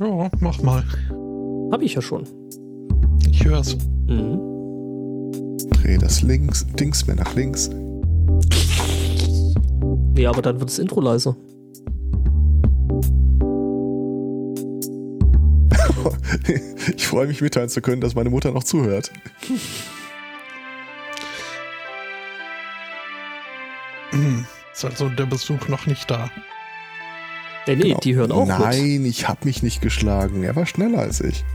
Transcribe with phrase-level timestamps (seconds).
[0.00, 0.82] Ja, mach mal.
[1.70, 2.26] Hab ich ja schon.
[3.30, 3.76] Ich hör's.
[4.08, 4.40] Mhm.
[5.70, 7.70] Dreh das links, Dings mehr nach links.
[10.16, 11.36] Ja, aber dann wird das Intro leiser.
[16.96, 19.10] Ich freue mich mitteilen zu können, dass meine Mutter noch zuhört.
[24.72, 26.28] Ist also der Besuch noch nicht da.
[27.66, 28.00] Nee, nee, Genau.
[28.00, 28.46] die hören auch.
[28.46, 30.42] Nein, ich habe mich nicht geschlagen.
[30.42, 31.44] Er war schneller als ich.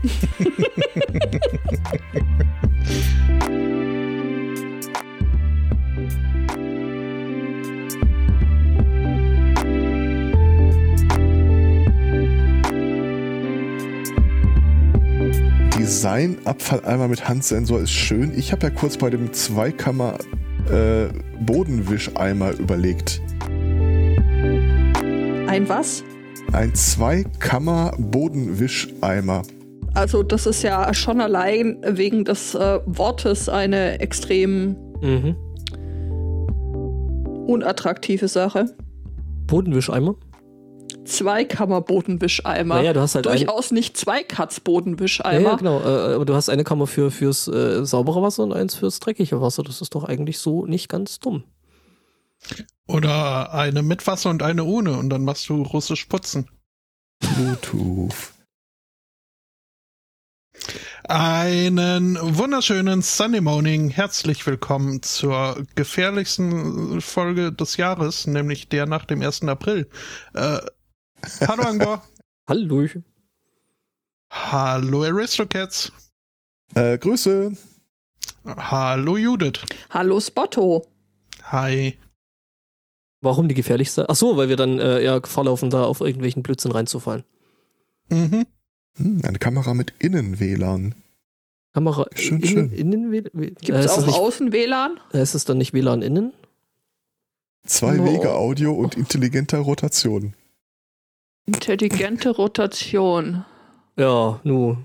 [15.78, 18.32] Designabfalleimer mit Handsensor ist schön.
[18.36, 20.18] Ich habe ja kurz bei dem Zweikammer
[20.70, 21.06] äh,
[21.40, 23.20] Bodenwischeimer überlegt.
[25.46, 26.04] Ein was?
[26.52, 29.42] Ein Zweikammer Bodenwischeimer.
[29.94, 35.36] Also das ist ja schon allein wegen des äh, Wortes eine extrem Mhm.
[37.46, 38.66] unattraktive Sache.
[39.46, 40.14] Bodenwischeimer?
[41.04, 42.74] Zweikammer-Bodenwischeimer.
[42.76, 45.40] Naja, du hast halt ein, Durchaus nicht ja, Zweikatz-Bodenwischeimer.
[45.40, 45.80] ja, genau.
[45.80, 49.40] Äh, aber du hast eine Kammer für, fürs äh, saubere Wasser und eins fürs dreckige
[49.40, 49.62] Wasser.
[49.62, 51.44] Das ist doch eigentlich so nicht ganz dumm.
[52.86, 56.50] Oder eine mit Wasser und eine ohne und dann machst du russisch putzen.
[57.20, 58.32] Bluetooth.
[61.04, 63.90] Einen wunderschönen Sunday Morning.
[63.90, 69.42] Herzlich willkommen zur gefährlichsten Folge des Jahres, nämlich der nach dem 1.
[69.42, 69.88] April.
[70.34, 70.58] Äh,
[71.46, 72.06] hallo Angor.
[72.48, 72.88] Hallo.
[74.30, 75.92] hallo Aristocats.
[76.74, 77.52] Äh, Grüße.
[78.44, 79.60] Hallo Judith.
[79.90, 80.86] Hallo Spotto.
[81.44, 81.96] Hi.
[83.20, 84.08] Warum die gefährlichste?
[84.08, 87.24] Ach so, weil wir dann äh, ja Gefahr laufen, da auf irgendwelchen Blödsinn reinzufallen.
[88.08, 88.46] Mhm.
[88.96, 90.94] Hm, eine Kamera mit Innen-WLAN.
[91.72, 92.72] Kamera Schön, innen, schön.
[92.72, 94.98] innen Gibt äh, es ist, das auch Außen-WLAN?
[95.12, 96.32] äh, ist es dann nicht WLAN innen?
[97.64, 98.04] Zwei Oh.
[98.04, 100.34] Wege Audio und intelligenter Rotation.
[101.46, 103.44] Intelligente Rotation.
[103.96, 104.78] Ja, nu.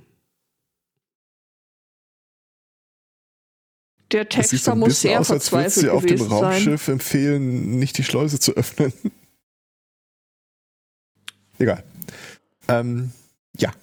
[4.15, 6.43] Der so Texter ein muss sehr aus, als würde verzweifelt sie auf dem gewesen sein.
[6.43, 8.93] Raumschiff empfehlen, nicht die Schleuse zu öffnen.
[11.59, 11.83] Egal.
[12.69, 13.11] Ähm,
[13.57, 13.73] ja.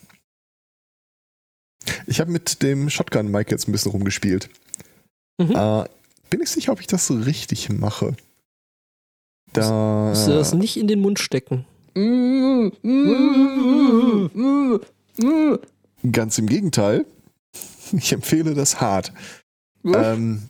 [2.07, 4.49] Ich habe mit dem Shotgun-Mic jetzt ein bisschen rumgespielt.
[5.37, 5.51] Mhm.
[5.51, 5.85] Äh,
[6.31, 8.17] bin ich sicher, ob ich das so richtig mache.
[9.53, 10.09] Da.
[10.09, 11.67] Musst du das nicht in den Mund stecken.
[16.11, 17.05] Ganz im Gegenteil.
[17.93, 19.13] Ich empfehle das hart.
[19.85, 20.49] Ähm,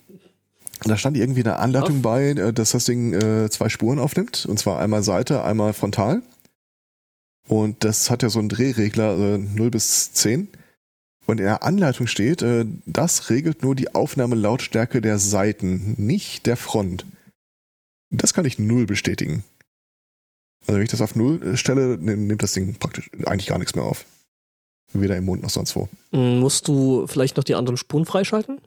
[0.85, 4.47] da stand irgendwie eine Anleitung bei, äh, dass das Ding äh, zwei Spuren aufnimmt.
[4.47, 6.23] Und zwar einmal Seite, einmal frontal.
[7.49, 10.49] Und das hat ja so einen Drehregler äh, 0 bis 10.
[11.27, 16.57] Und in der Anleitung steht, äh, das regelt nur die Aufnahmelautstärke der Seiten, nicht der
[16.57, 17.07] Front.
[18.11, 19.45] Das kann ich null bestätigen.
[20.67, 23.59] Also wenn ich das auf null äh, stelle, nimm- nimmt das Ding praktisch eigentlich gar
[23.59, 24.05] nichts mehr auf.
[24.93, 25.89] Weder im Mund noch sonst wo.
[26.11, 28.61] Mm, Musst du vielleicht noch die anderen Spuren freischalten?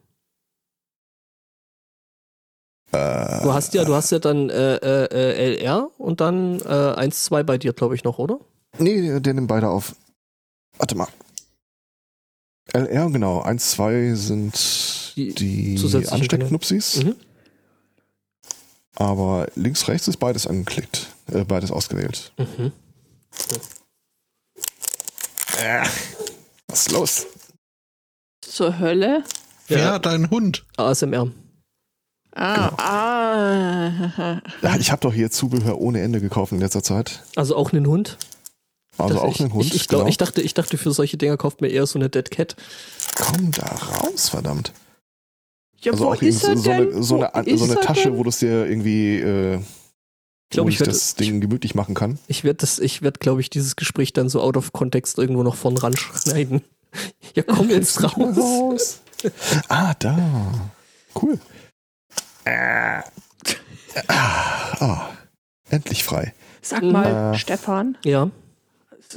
[2.91, 7.25] Du hast ja, du hast ja dann äh, äh, äh, LR und dann äh, 1,
[7.25, 8.39] 2 bei dir, glaube ich, noch, oder?
[8.77, 9.95] Nee, der nimmt beide auf.
[10.77, 11.07] Warte mal.
[12.73, 13.41] LR, genau.
[13.41, 17.03] 1, 2 sind Die die, Ansteckknupsis.
[17.03, 17.15] Mhm.
[18.95, 21.07] Aber links, rechts ist beides angeklickt.
[21.31, 22.31] Äh, beides ausgewählt.
[22.37, 22.71] Mhm.
[25.61, 25.85] Äh,
[26.67, 27.27] was ist los?
[28.41, 29.23] Zur Hölle?
[29.67, 29.93] Wer Ja.
[29.93, 30.65] hat einen Hund?
[30.77, 31.29] ASMR.
[32.35, 32.77] Ah, Genau.
[32.77, 34.41] ah.
[34.61, 37.23] Ja, ich habe doch hier Zubehör ohne Ende gekauft in letzter Zeit.
[37.35, 38.17] Also auch einen Hund.
[38.97, 39.65] Also auch ich, einen Hund.
[39.65, 40.09] Ich, ich, glaub, genau.
[40.09, 42.55] ich, dachte, ich dachte, für solche Dinger kauft mir eher so eine Dead Cat.
[43.15, 44.71] Komm da raus, verdammt.
[45.81, 48.17] Ja, Also wo auch ist so, so eine, so eine, so eine Tasche, denn?
[48.17, 52.19] wo du es dir irgendwie äh, Ich glaube, ich werde, das Ding gemütlich machen kann.
[52.27, 55.43] ich werde das, ich werde, glaube ich, dieses Gespräch dann so out of context irgendwo
[55.43, 56.61] noch vorn ran schneiden.
[57.35, 58.37] Ja, komm jetzt raus.
[58.37, 58.99] raus.
[59.67, 60.71] ah, da.
[61.21, 61.37] Cool.
[62.45, 63.01] Äh.
[64.07, 65.07] Ah,
[65.69, 66.33] endlich frei.
[66.61, 67.37] Sag mal, Äh.
[67.37, 68.29] Stefan, Ja.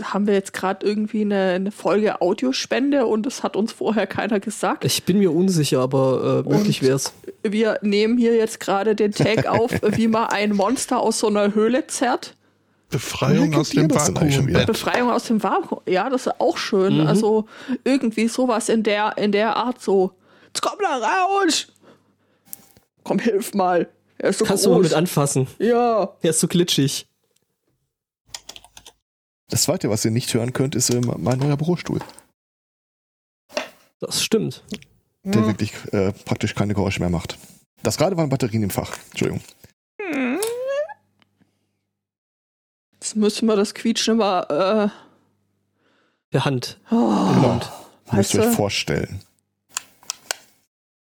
[0.03, 4.39] haben wir jetzt gerade irgendwie eine, eine Folge Audiospende und das hat uns vorher keiner
[4.39, 4.85] gesagt?
[4.85, 7.13] Ich bin mir unsicher, aber äh, möglich Und- wär's.
[7.43, 11.55] Wir nehmen hier jetzt gerade den Tag auf, wie man ein Monster aus so einer
[11.55, 12.35] Höhle zerrt.
[12.91, 13.91] Befreiung aus dem?
[13.91, 14.67] Vakuumbett.
[14.67, 15.81] Befreiung aus dem Vakuum.
[15.87, 17.01] Ja, das ist auch schön.
[17.03, 17.07] Mhm.
[17.07, 17.47] Also
[17.85, 20.13] irgendwie sowas in der, in der Art so.
[20.47, 21.67] Jetzt komm da raus!
[23.09, 23.89] Komm, hilf mal.
[24.19, 24.85] Er ist so Kannst du mal groß.
[24.85, 25.47] mit anfassen.
[25.59, 26.15] ja.
[26.23, 27.07] Er ist so glitschig.
[29.49, 32.01] Das zweite, was ihr nicht hören könnt, ist äh, mein neuer Bürostuhl,
[33.99, 34.63] Das stimmt.
[35.25, 35.47] der Ja.
[35.47, 37.39] wirklich äh, praktisch keine Geräusche mehr macht.
[37.83, 38.95] Das gerade waren Batterien im Fach.
[39.11, 39.43] Entschuldigung.
[43.01, 44.93] Jetzt müssen wir das Quietschen immer.
[46.31, 46.79] Per Hand.
[46.91, 47.61] Äh, oh, Genau.
[48.13, 49.21] Müsst ihr euch vorstellen.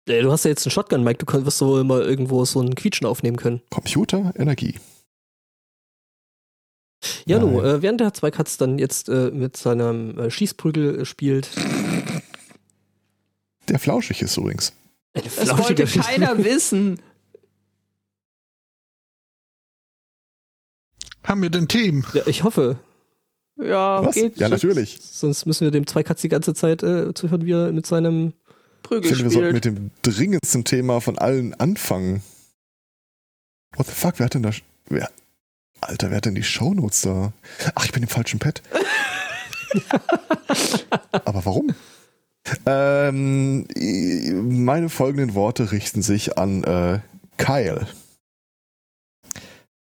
[0.07, 1.19] Äh, du hast ja jetzt einen Shotgun, Mike.
[1.19, 3.61] Du kannst wirst so immer irgendwo so ein Quietschen aufnehmen können.
[3.69, 4.79] Computer, Energie.
[7.25, 7.65] Ja, nu, Nein.
[7.65, 11.49] äh, während der Zweikatz dann jetzt äh, mit seinem äh, Schießprügel äh, spielt.
[13.69, 14.73] Der flauschig ist übrigens.
[15.13, 16.99] Das flauschige wollte keiner wissen.
[21.23, 22.05] Haben wir den Team?
[22.13, 22.79] Ja, ich hoffe.
[23.57, 24.15] Ja, Was?
[24.15, 24.37] geht.
[24.37, 24.99] Ja, natürlich.
[25.01, 28.33] Sonst müssen wir dem Zweikatz die ganze Zeit äh, zuhören, wie er mit seinem.
[28.87, 29.77] Ich Prügel finde, wir sollten mit spielt.
[29.77, 32.23] dem dringendsten Thema von allen anfangen.
[33.75, 34.51] What the fuck, wer hat denn da.
[34.89, 35.09] Wer,
[35.81, 37.33] Alter, wer hat denn die Shownotes da?
[37.75, 38.61] Ach, ich bin im falschen Pad.
[41.11, 41.73] Aber warum?
[42.65, 43.67] Ähm,
[44.65, 46.99] meine folgenden Worte richten sich an äh,
[47.37, 47.87] Kyle.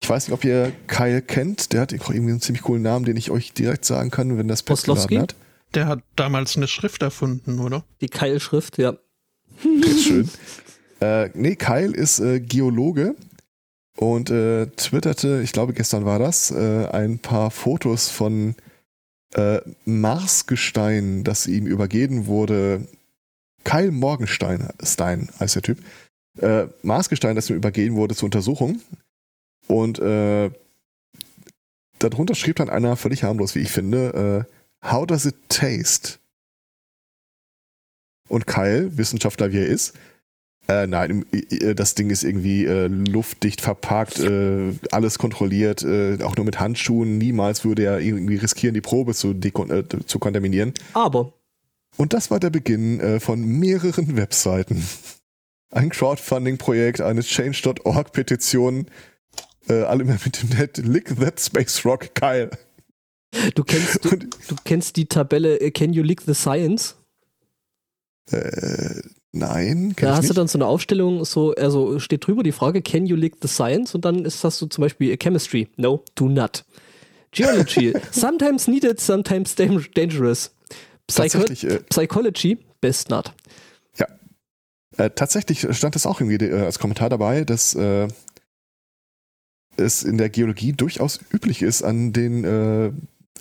[0.02, 1.74] Ich weiß nicht, ob ihr Kyle kennt.
[1.74, 4.64] Der hat irgendwie einen ziemlich coolen Namen, den ich euch direkt sagen kann, wenn das
[4.64, 5.36] Pad geladen hat.
[5.74, 7.84] Der hat damals eine Schrift erfunden, oder?
[8.02, 8.96] Die Keilschrift, ja.
[9.64, 10.30] Ist schön.
[11.02, 13.16] äh, nee, Kyle ist äh, Geologe
[13.98, 18.56] und äh, twitterte, ich glaube gestern war das, äh, ein paar Fotos von
[19.34, 22.88] äh, Marsgestein, das ihm übergeben wurde.
[23.64, 25.80] Kyle Morgenstein Stein heißt der Typ.
[26.40, 28.82] Äh, Marsgestein, das ihm übergeben wurde zur Untersuchung.
[29.68, 30.52] Und äh,
[32.00, 34.55] darunter schrieb dann einer völlig harmlos, wie ich finde, äh,
[34.92, 36.20] How does it taste?
[38.28, 39.94] Und Kyle, Wissenschaftler wie er ist,
[40.68, 41.26] äh, nein,
[41.76, 47.20] das Ding ist irgendwie äh, luftdicht verpackt, äh, alles kontrolliert, äh, auch nur mit Handschuhen.
[47.20, 50.74] Niemals würde er irgendwie riskieren, die Probe zu, äh, zu kontaminieren.
[50.94, 51.34] Aber
[51.98, 54.84] Und das war der Beginn äh, von mehreren Webseiten.
[55.72, 58.88] Ein Crowdfunding-Projekt, eine Change.org-Petition,
[59.68, 62.50] äh, alle mehr mit dem Net Lick That Space Rock Kyle.
[63.56, 66.96] Du kennst, du, du kennst die Tabelle äh, Can You Lick the Science?
[68.32, 69.02] äh,
[69.32, 70.38] nein, Da hast du nicht.
[70.38, 73.94] dann so eine Aufstellung, so, also steht drüber die Frage, can you lick the science?
[73.96, 75.68] Und dann ist, hast du zum Beispiel äh, Chemistry.
[75.78, 76.66] No, do not.
[77.32, 77.94] Geology.
[78.12, 80.52] sometimes needed, sometimes dangerous.
[81.08, 83.32] Psycho äh, Psychology, best not.
[84.98, 87.76] Äh, tatsächlich stand es auch irgendwie äh, als Kommentar dabei, dass
[89.78, 92.92] es in der Geologie durchaus üblich ist, an den äh,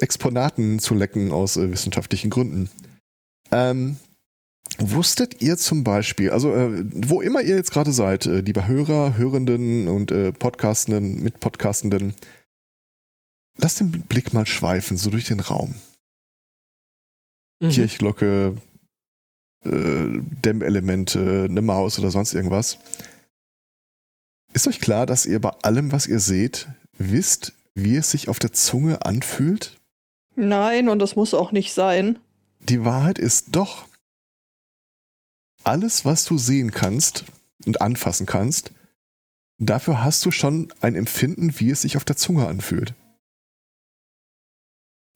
[0.00, 2.68] Exponaten zu lecken aus äh, wissenschaftlichen Gründen.
[3.50, 3.96] Ähm,
[4.78, 9.16] wusstet ihr zum Beispiel, also äh, wo immer ihr jetzt gerade seid, äh, liebe Hörer,
[9.16, 12.14] Hörenden und äh, Podcastenden, Mitpodcastenden,
[13.58, 15.74] lasst den Blick mal schweifen, so durch den Raum.
[17.60, 17.70] Mhm.
[17.70, 18.56] Kirchglocke,
[19.64, 22.78] äh, Dämmelemente, eine Maus oder sonst irgendwas.
[24.52, 26.68] Ist euch klar, dass ihr bei allem, was ihr seht,
[26.98, 29.80] wisst, wie es sich auf der Zunge anfühlt?
[30.36, 32.18] Nein, und das muss auch nicht sein.
[32.60, 33.86] Die Wahrheit ist doch,
[35.64, 37.24] alles, was du sehen kannst
[37.66, 38.72] und anfassen kannst,
[39.58, 42.94] dafür hast du schon ein Empfinden, wie es sich auf der Zunge anfühlt.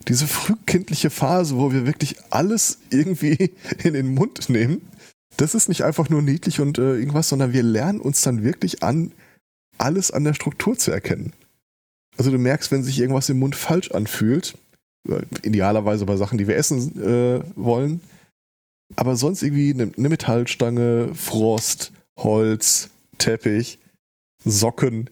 [0.06, 4.88] Diese frühkindliche Phase, wo wir wirklich alles irgendwie in den Mund nehmen,
[5.36, 8.82] das ist nicht einfach nur niedlich und äh, irgendwas, sondern wir lernen uns dann wirklich
[8.82, 9.12] an,
[9.76, 11.32] alles an der Struktur zu erkennen.
[12.16, 14.58] Also du merkst, wenn sich irgendwas im Mund falsch anfühlt,
[15.42, 18.00] idealerweise bei Sachen, die wir essen äh, wollen,
[18.96, 23.78] aber sonst irgendwie eine, eine Metallstange, Frost, Holz, Teppich,
[24.44, 25.10] Socken.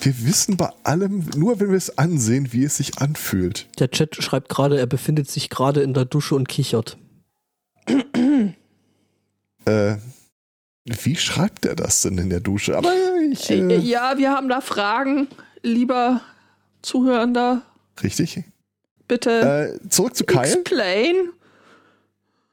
[0.00, 3.68] Wir wissen bei allem, nur wenn wir es ansehen, wie es sich anfühlt.
[3.78, 6.96] Der Chat schreibt gerade, er befindet sich gerade in der Dusche und kichert.
[9.66, 9.96] Äh,
[10.86, 12.76] wie schreibt er das denn in der Dusche?
[12.76, 12.92] Aber
[13.30, 13.50] ich.
[13.50, 15.28] Äh, Äh, Ja, wir haben da Fragen,
[15.62, 16.20] lieber
[16.82, 17.62] Zuhörender.
[18.02, 18.42] Richtig.
[19.10, 20.42] Bitte Äh, zurück zu Kyle.
[20.42, 21.30] explain.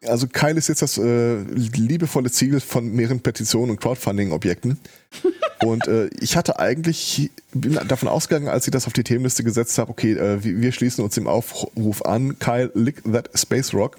[0.03, 4.79] Also Kyle ist jetzt das äh, liebevolle Ziel von mehreren Petitionen und Crowdfunding-Objekten.
[5.63, 9.77] und äh, ich hatte eigentlich, bin davon ausgegangen, als ich das auf die Themenliste gesetzt
[9.77, 13.97] habe, okay, äh, wir, schließen uns dem Aufruf an, Kyle, lick that space rock.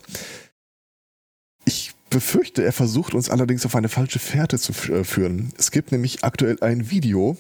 [1.65, 5.53] Ich befürchte, er versucht uns allerdings auf eine falsche Fährte zu äh, führen.
[5.59, 7.37] Es gibt nämlich aktuell ein Video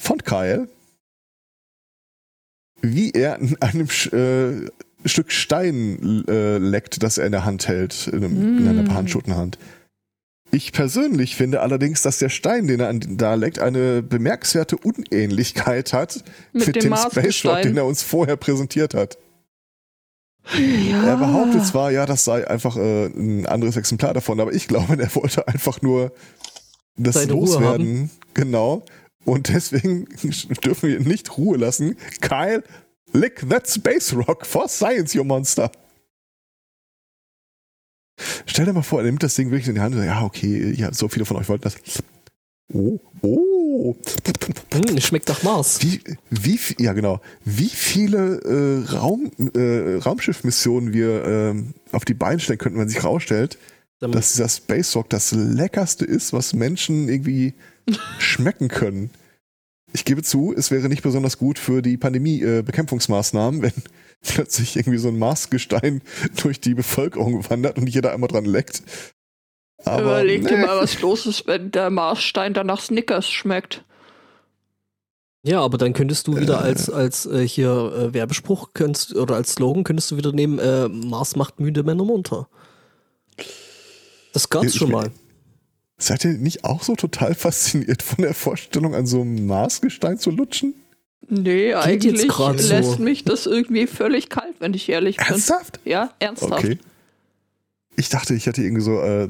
[0.00, 0.68] von Kyle,
[2.92, 4.68] wie er in einem äh,
[5.06, 8.86] Stück Stein äh, leckt, das er in der Hand hält, in, einem, in einer Mm.
[8.86, 9.58] behandschuhten Hand.
[10.50, 15.92] Ich persönlich finde allerdings, dass der Stein, den er an, da leckt, eine bemerkenswerte Unähnlichkeit
[15.92, 16.22] hat
[16.52, 16.96] Mit mit, dem dem.
[16.96, 19.18] Space Rock, den er uns vorher präsentiert hat.
[20.56, 21.02] Ja.
[21.04, 24.96] Er behauptet zwar, ja, das sei einfach äh, ein anderes Exemplar davon, aber ich glaube,
[25.02, 26.12] er wollte einfach nur
[26.96, 28.10] das Seine loswerden.
[28.34, 28.84] Genau.
[29.24, 30.06] Und deswegen
[30.64, 31.96] dürfen wir ihn nicht Ruhe lassen.
[32.20, 32.62] Kyle,
[33.12, 35.70] lick that Space Rock for science, you monster.
[38.46, 40.24] Stell dir mal vor, er nimmt das Ding wirklich in die Hand und sagt, ja,
[40.24, 41.76] okay, ja, so viele von euch wollten das.
[42.72, 43.96] Oh, oh.
[44.72, 45.80] Hm, schmeckt nach Mars.
[45.82, 46.00] Wie,
[46.30, 52.58] wie, ja genau, wie viele äh, Raum, äh, Raumschiffmissionen wir ähm, auf die Beine stellen
[52.58, 53.58] könnten, wenn sich rausstellt,
[54.00, 57.54] dass dieser Space Rock das leckerste ist, was Menschen irgendwie
[58.18, 59.10] schmecken können.
[59.92, 63.72] Ich gebe zu, es wäre nicht besonders gut für die Pandemie-Bekämpfungsmaßnahmen, wenn
[64.22, 66.02] plötzlich irgendwie so ein Marsgestein
[66.42, 68.82] durch die Bevölkerung wandert und jeder einmal dran leckt.
[69.84, 70.66] Aber, Überleg dir nee.
[70.66, 73.84] mal, was los ist, wenn der Marsstein dann nach Snickers schmeckt.
[75.46, 76.68] Ja, aber dann könntest du wieder Äh.
[76.68, 80.88] als, als äh, hier äh, Werbespruch könntest, oder als Slogan könntest du wieder nehmen, äh,
[80.88, 82.48] Mars macht müde Männer munter.
[84.32, 85.10] Das gab's Ich- schon mal.
[85.96, 90.30] Seid ihr nicht auch so total fasziniert von der Vorstellung, an so einem Marsgestein zu
[90.30, 90.74] lutschen?
[91.28, 92.68] Nee, jetzt eigentlich grad so.
[92.68, 95.26] lässt mich das irgendwie völlig kalt, wenn ich ehrlich bin.
[95.26, 95.80] Ernsthaft?
[95.84, 96.52] Ja, ernsthaft.
[96.52, 96.78] Okay.
[97.96, 99.28] Ich dachte, ich hätte irgendwie so, äh,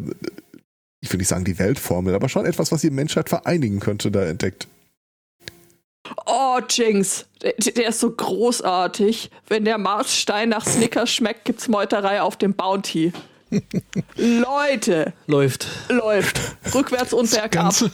[1.01, 4.25] ich will nicht sagen die Weltformel, aber schon etwas, was die Menschheit vereinigen könnte, da
[4.25, 4.67] entdeckt.
[6.27, 9.31] Oh, Jinx, der, der ist so großartig.
[9.49, 13.13] Wenn der Marsstein nach Snickers schmeckt, gibt's Meuterei auf dem Bounty.
[14.17, 15.67] Leute, Läuft.
[15.89, 16.41] läuft.
[16.75, 17.63] Rückwärts und Das bergab.
[17.65, 17.91] Ganze,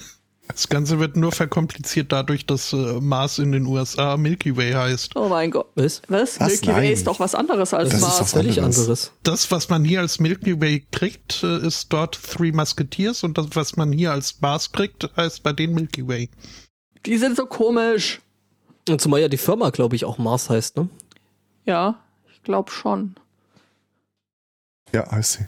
[0.48, 5.16] das Ganze wird nur verkompliziert dadurch, dass äh, Mars in den USA Milky Way heißt.
[5.16, 5.68] Oh mein Gott.
[5.76, 6.02] Was?
[6.08, 6.40] Was?
[6.40, 6.48] Was?
[6.48, 6.92] Milky Way Nein.
[6.92, 8.20] ist doch was anderes als Das ist Mars.
[8.20, 8.78] was Völlig anderes.
[8.80, 9.12] anderes.
[9.22, 13.46] Das, was man hier als Milky Way kriegt, äh, ist dort Three Musketeers und das,
[13.54, 16.28] was man hier als Mars kriegt, heißt bei denen Milky Way.
[17.06, 18.20] Die sind so komisch.
[18.88, 20.88] Und zumal ja die Firma, glaube ich, auch Mars heißt, ne?
[21.64, 22.00] Ja,
[22.32, 23.14] ich glaube schon.
[24.92, 25.47] Ja, heißt sie.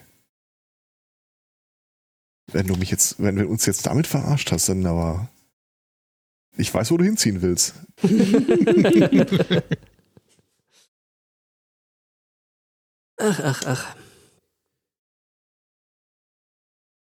[2.53, 5.29] Wenn du mich jetzt, wenn du uns jetzt damit verarscht hast, dann aber.
[6.57, 7.75] Ich weiß, wo du hinziehen willst.
[13.25, 13.97] Ach, ach, ach.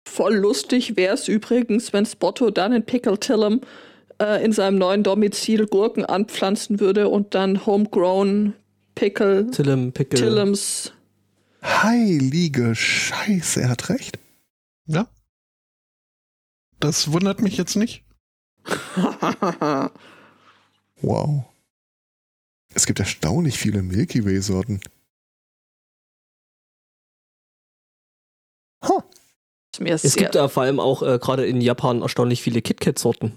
[0.08, 3.60] Voll lustig wäre es übrigens, wenn Spotto dann in Pickle Tillum
[4.20, 8.54] äh, in seinem neuen Domizil Gurken anpflanzen würde und dann Homegrown
[8.96, 10.18] Pickle Tillem, Pickel.
[10.18, 10.92] Tillums.
[11.68, 14.18] Heilige Scheiße, er hat recht.
[14.86, 15.08] Ja.
[16.80, 18.04] Das wundert mich jetzt nicht.
[21.00, 21.44] Wow.
[22.74, 24.80] Es gibt erstaunlich viele Milky Way-Sorten.
[28.84, 29.02] Huh.
[29.80, 33.36] Es gibt da vor allem auch äh, gerade in Japan erstaunlich viele KitKat-Sorten.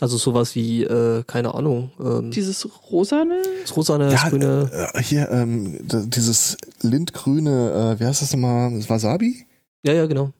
[0.00, 3.42] Also sowas wie, äh, keine Ahnung, ähm, dieses rosane.
[3.62, 4.90] das rosane, das Ja, grüne.
[4.94, 8.72] äh, hier, ähm, da- dieses lindgrüne, äh, wie heißt das nochmal?
[8.76, 9.44] Das Wasabi?
[9.84, 10.32] Ja, ja, genau.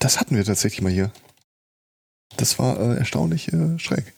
[0.00, 1.12] Das hatten wir tatsächlich mal hier.
[2.36, 4.14] Das war äh, erstaunlich äh, schräg.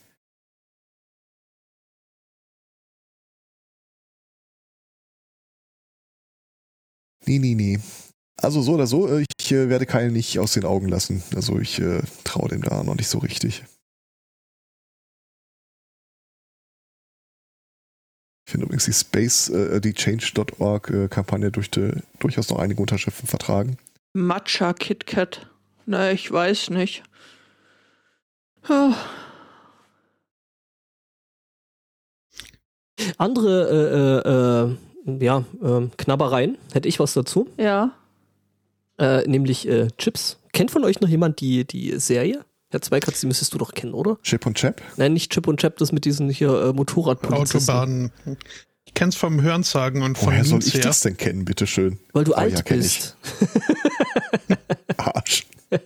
[7.26, 7.78] Nee, nee, nee.
[8.37, 11.22] Also so oder so, ich äh, werde Kyle nicht aus den Augen lassen.
[11.34, 13.64] Also ich äh, traue dem da noch nicht so richtig.
[18.50, 23.28] Ich finde übrigens die Space, äh, die Change.org äh, Kampagne dürfte durchaus noch einige Unterschriften
[23.28, 23.78] vertragen.
[24.12, 25.47] Matcha KitKat.
[25.87, 27.04] Na, ich weiß nicht.
[28.69, 28.92] Ah,
[33.19, 34.75] Andere,
[35.07, 37.49] äh, äh, äh, ja, ähm, Knabbereien, hätte ich was dazu.
[37.57, 37.92] Ja.
[38.99, 40.40] Äh, nämlich äh, Chips.
[40.52, 42.45] Kennt von euch noch jemand die, die Serie?
[42.70, 44.18] Herr Zweikatz, die müsstest du doch kennen, oder?
[44.22, 44.80] Chip und Chap?
[44.96, 47.74] Nein, nicht Chip und Chap, das mit diesen hier äh, Motorradpolizisten.
[47.74, 48.12] Autobahnen.
[48.84, 50.82] Ich kenn's vom Hörensagen und von Woher soll ich her.
[50.82, 51.98] das denn kennen, bitteschön?
[52.12, 53.16] Weil du Oh, alt ja, kenn bist.
[54.96, 55.46] Arsch.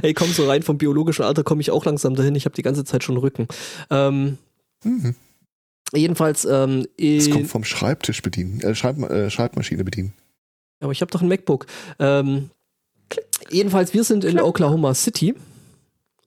[0.00, 2.34] Hey, komm so rein, vom biologischen Alter komme ich auch langsam dahin.
[2.34, 3.46] Ich habe die ganze Zeit schon Rücken.
[3.90, 4.38] Ähm,
[4.84, 5.14] Mhm.
[5.92, 10.14] jedenfalls, ähm, Das kommt vom Schreibtisch bedienen, äh, Schreib, äh, Schreibmaschine bedienen.
[10.80, 11.66] aber ich habe doch ein MacBook.
[11.98, 12.50] Ähm,
[13.50, 15.34] jedenfalls, wir sind in Oklahoma City.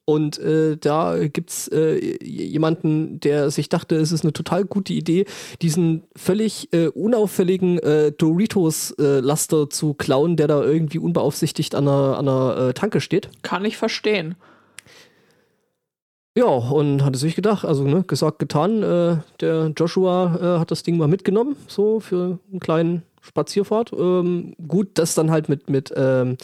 [0.06, 5.24] Und äh, da gibt's äh, jemanden, der sich dachte, es ist eine total gute Idee,
[5.62, 12.28] diesen völlig äh, unauffälligen äh, Doritos-Laster zu klauen, der da irgendwie unbeaufsichtigt an einer, an
[12.28, 13.28] einer äh, Tanke steht.
[13.42, 14.34] Kann ich verstehen.
[16.36, 20.96] Ja, und hatte sich gedacht, also ne, gesagt, getan, äh, der Joshua hat das Ding
[20.96, 23.92] mal mitgenommen, so für einen kleinen Spazierfahrt.
[23.92, 26.36] Ähm, gut, das dann halt mit, mit, ähm,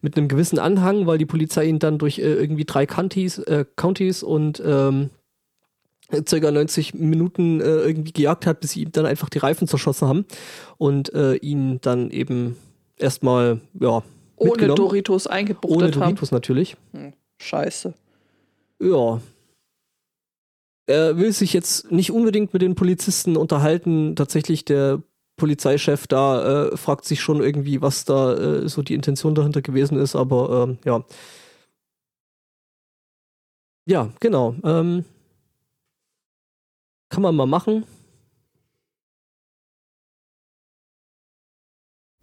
[0.00, 3.64] mit einem gewissen Anhang, weil die Polizei ihn dann durch äh, irgendwie drei Counties, äh,
[3.76, 5.10] Counties und ähm,
[6.26, 10.08] circa 90 Minuten äh, irgendwie gejagt hat, bis sie ihm dann einfach die Reifen zerschossen
[10.08, 10.26] haben
[10.76, 12.56] und äh, ihn dann eben
[12.96, 14.02] erstmal, ja,
[14.36, 16.36] ohne Doritos eingebuchtet Ohne Doritos haben.
[16.36, 16.76] natürlich.
[16.92, 17.94] Hm, scheiße.
[18.80, 19.20] Ja.
[20.86, 24.16] Er will sich jetzt nicht unbedingt mit den Polizisten unterhalten.
[24.16, 25.02] Tatsächlich der
[25.36, 29.98] Polizeichef da äh, fragt sich schon irgendwie, was da äh, so die Intention dahinter gewesen
[29.98, 31.04] ist, aber ähm, ja.
[33.86, 34.54] Ja, genau.
[34.64, 35.04] Ähm,
[37.10, 37.84] kann man mal machen.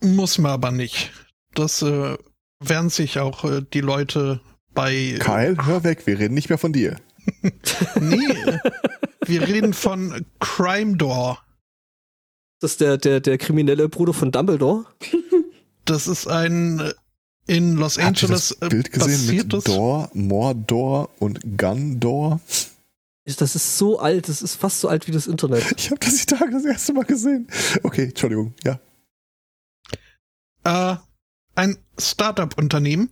[0.03, 1.11] Muss man aber nicht.
[1.53, 2.17] Das äh,
[2.59, 4.41] werden sich auch äh, die Leute
[4.73, 5.17] bei.
[5.19, 6.97] Kyle, hör weg, wir reden nicht mehr von dir.
[7.99, 8.59] nee,
[9.25, 11.39] wir reden von Crime Door.
[12.61, 14.85] Das ist der, der, der kriminelle Bruder von Dumbledore.
[15.83, 16.93] Das ist ein äh,
[17.47, 22.39] in Los Habt Angeles das Bild gesehen mit Door, Mordor und Gundor?
[23.25, 25.63] Das ist so alt, das ist fast so alt wie das Internet.
[25.77, 27.47] Ich habe das die Tage das erste Mal gesehen.
[27.81, 28.79] Okay, Entschuldigung, ja.
[30.63, 30.97] Äh,
[31.55, 33.09] ein Startup-Unternehmen,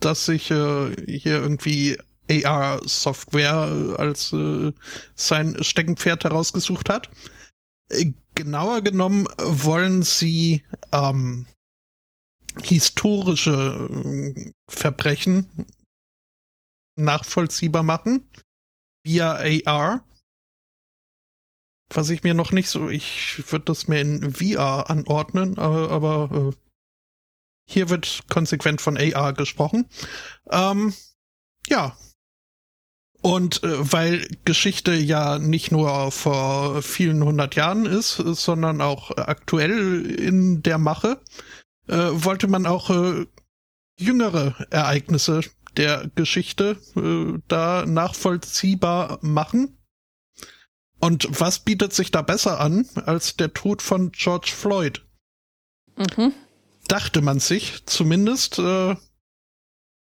[0.00, 1.98] das sich äh, hier irgendwie
[2.30, 4.72] AR-Software als äh,
[5.14, 7.10] sein Steckenpferd herausgesucht hat.
[8.34, 11.46] Äh, genauer genommen wollen sie ähm,
[12.60, 13.88] historische
[14.34, 15.46] äh, Verbrechen
[16.96, 18.28] nachvollziehbar machen
[19.04, 19.36] via
[19.66, 20.04] AR.
[21.94, 26.52] Was ich mir noch nicht so, ich würde das mehr in VR anordnen, aber, aber
[26.52, 26.56] äh,
[27.68, 29.88] hier wird konsequent von AR gesprochen.
[30.50, 30.94] Ähm,
[31.68, 31.96] ja.
[33.22, 40.04] Und äh, weil Geschichte ja nicht nur vor vielen hundert Jahren ist, sondern auch aktuell
[40.06, 41.20] in der Mache,
[41.86, 43.26] äh, wollte man auch äh,
[43.98, 45.42] jüngere Ereignisse
[45.76, 49.78] der Geschichte äh, da nachvollziehbar machen.
[50.98, 55.04] Und was bietet sich da besser an als der Tod von George Floyd?
[55.96, 56.32] Mhm.
[56.88, 58.58] Dachte man sich zumindest.
[58.58, 58.96] Äh,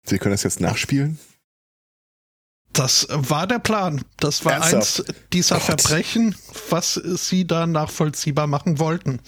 [0.05, 1.19] Sie können das jetzt nachspielen?
[2.75, 4.05] Das war der Plan.
[4.19, 5.09] Das war Ernsthaft?
[5.09, 5.81] eins dieser Gott.
[5.81, 6.37] Verbrechen,
[6.69, 9.21] was sie da nachvollziehbar machen wollten.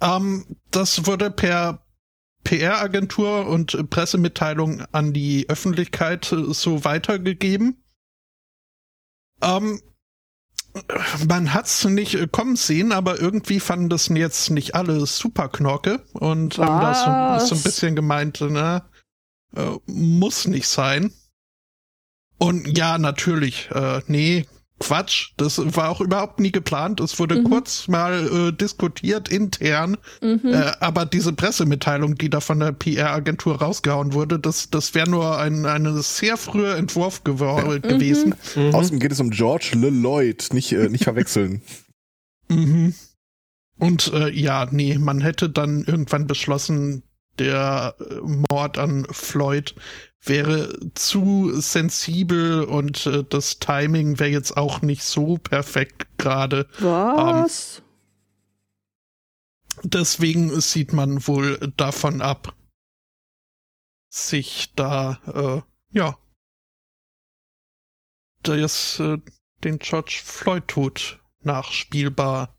[0.00, 1.84] Ähm, das wurde per
[2.44, 7.82] PR-Agentur und Pressemitteilung an die Öffentlichkeit äh, so weitergegeben.
[9.40, 9.80] Ähm,
[11.28, 16.04] man hat's nicht äh, kommen sehen, aber irgendwie fanden das jetzt nicht alle super Knorke
[16.14, 17.62] und haben da so, so ein Was?
[17.62, 18.82] bisschen gemeint, ne,
[19.54, 21.12] äh, muss nicht sein.
[22.42, 24.46] Und ja, natürlich, äh, nee,
[24.80, 26.98] Quatsch, das war auch überhaupt nie geplant.
[26.98, 27.44] Es wurde Mhm.
[27.44, 30.40] kurz mal äh, diskutiert intern, Mhm.
[30.52, 35.38] äh, aber diese Pressemitteilung, die da von der PR-Agentur rausgehauen wurde, das, das wäre nur
[35.38, 38.34] ein, ein sehr früher Entwurf gewo- gewesen.
[38.56, 38.74] Mhm.
[38.74, 41.62] Außerdem geht es um George LeLloyd, nicht, äh, nicht verwechseln.
[42.48, 42.92] Mhm.
[43.78, 47.02] Und äh, ja, nee, man hätte dann irgendwann beschlossen,
[47.38, 48.16] der äh,
[48.50, 49.74] Mord an Floyd
[50.24, 56.68] wäre zu sensibel und äh, das Timing wäre jetzt auch nicht so perfekt gerade.
[56.78, 57.82] Was?
[59.82, 62.54] Deswegen sieht man wohl davon ab,
[64.08, 66.18] sich da, äh, ja,
[68.42, 69.18] das, äh,
[69.64, 72.56] den George Floyd-Tod nachspielbar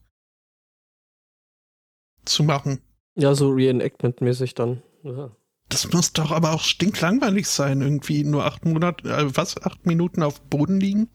[2.25, 2.81] zu machen.
[3.15, 4.81] Ja, so Reenactment-mäßig dann.
[5.03, 5.35] Ja.
[5.73, 10.21] Das muss doch aber auch stinklangweilig sein, irgendwie nur acht Monate, äh, was, acht Minuten
[10.21, 11.09] auf dem Boden liegen?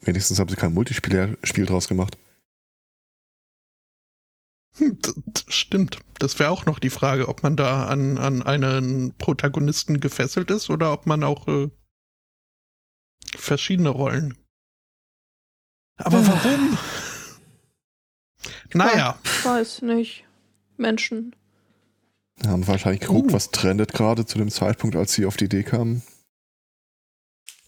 [0.00, 2.18] Wenigstens haben sie kein Multispieler-Spiel draus gemacht.
[4.78, 4.98] Hm,
[5.46, 6.00] stimmt.
[6.18, 10.68] Das wäre auch noch die Frage, ob man da an, an einen Protagonisten gefesselt ist
[10.68, 11.70] oder ob man auch äh,
[13.36, 14.36] verschiedene Rollen.
[15.96, 16.76] Aber warum?
[18.72, 20.24] Naja, Ich weiß nicht.
[20.80, 21.34] Menschen.
[22.44, 23.34] Haben wahrscheinlich geguckt, Uh.
[23.34, 26.02] was trendet gerade zu dem Zeitpunkt, als sie auf die Idee kamen.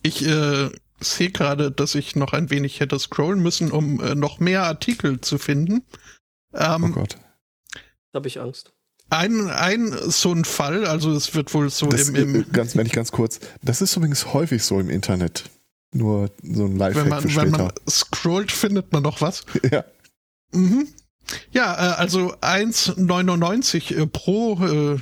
[0.03, 0.70] ich äh,
[1.01, 5.20] sehe gerade, dass ich noch ein wenig hätte scrollen müssen, um äh, noch mehr Artikel
[5.20, 5.83] zu finden.
[6.53, 7.18] Oh Ähm, Gott.
[8.12, 8.72] Da habe ich Angst.
[9.11, 12.77] ein, ein so ein Fall, also es wird wohl so Das, im, äh, im ganz,
[12.77, 15.44] wenn ich ganz kurz, das ist übrigens häufig so im Internet.
[15.94, 17.64] Nur so ein wenn man, für wenn später.
[17.64, 19.44] man scrollt, findet man noch was.
[19.70, 19.85] ja.
[20.53, 20.88] Mhm.
[21.53, 24.55] Ja, äh, also 1,99 äh, pro
[24.95, 24.99] äh,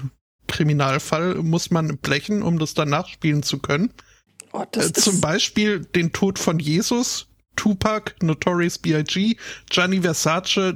[0.47, 3.93] Kriminalfall muss man blechen, um das dann nachspielen zu können.
[4.53, 9.37] Oh, das Äh, ist zum Beispiel den Tod von Jesus, Tupac, Notorious B.I.G.,
[9.71, 10.75] Gianni Versace,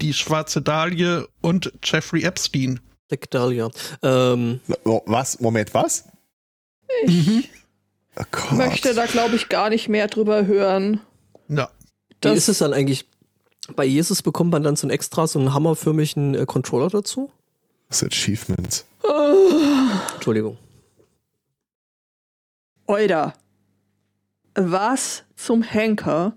[0.00, 2.80] die Schwarze Dahlia und Jeffrey Epstein.
[3.08, 3.70] Black Dahlia.
[4.02, 5.40] Ähm, Oh, Was?
[5.40, 6.04] Moment, was?
[7.04, 7.48] Ich
[8.16, 8.52] Oh Gott.
[8.52, 11.00] möchte da, glaube ich, gar nicht mehr drüber hören.
[11.48, 11.70] Ja.
[12.10, 13.06] wie Das- ist es dann eigentlich?
[13.76, 17.30] Bei Jesus bekommt man dann so ein extra, so einen hammerförmigen äh, Controller dazu?
[17.88, 18.86] Das ist Achievements.
[20.14, 20.58] Entschuldigung.
[22.86, 23.34] Oida.
[24.54, 26.36] Was zum Henker?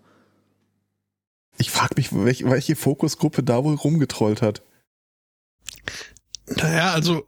[1.58, 4.62] Ich frage mich, welche, welche Fokusgruppe da wohl rumgetrollt hat.
[6.48, 7.26] Naja, also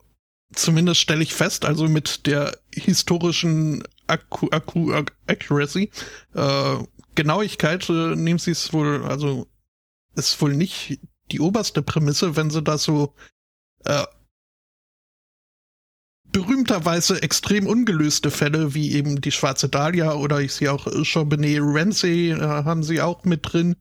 [0.53, 5.89] zumindest stelle ich fest, also mit der historischen Accuracy,
[6.33, 6.75] äh,
[7.15, 9.47] Genauigkeit äh, nehmen sie es wohl, also
[10.15, 10.99] ist wohl nicht
[11.32, 13.13] die oberste Prämisse, wenn sie da so
[13.86, 14.04] äh,
[16.34, 22.32] berühmterweise extrem ungelöste Fälle wie eben die Schwarze Dahlia oder ich sehe auch Chaubenet Ramsey
[22.32, 23.76] äh, haben sie auch mit drin.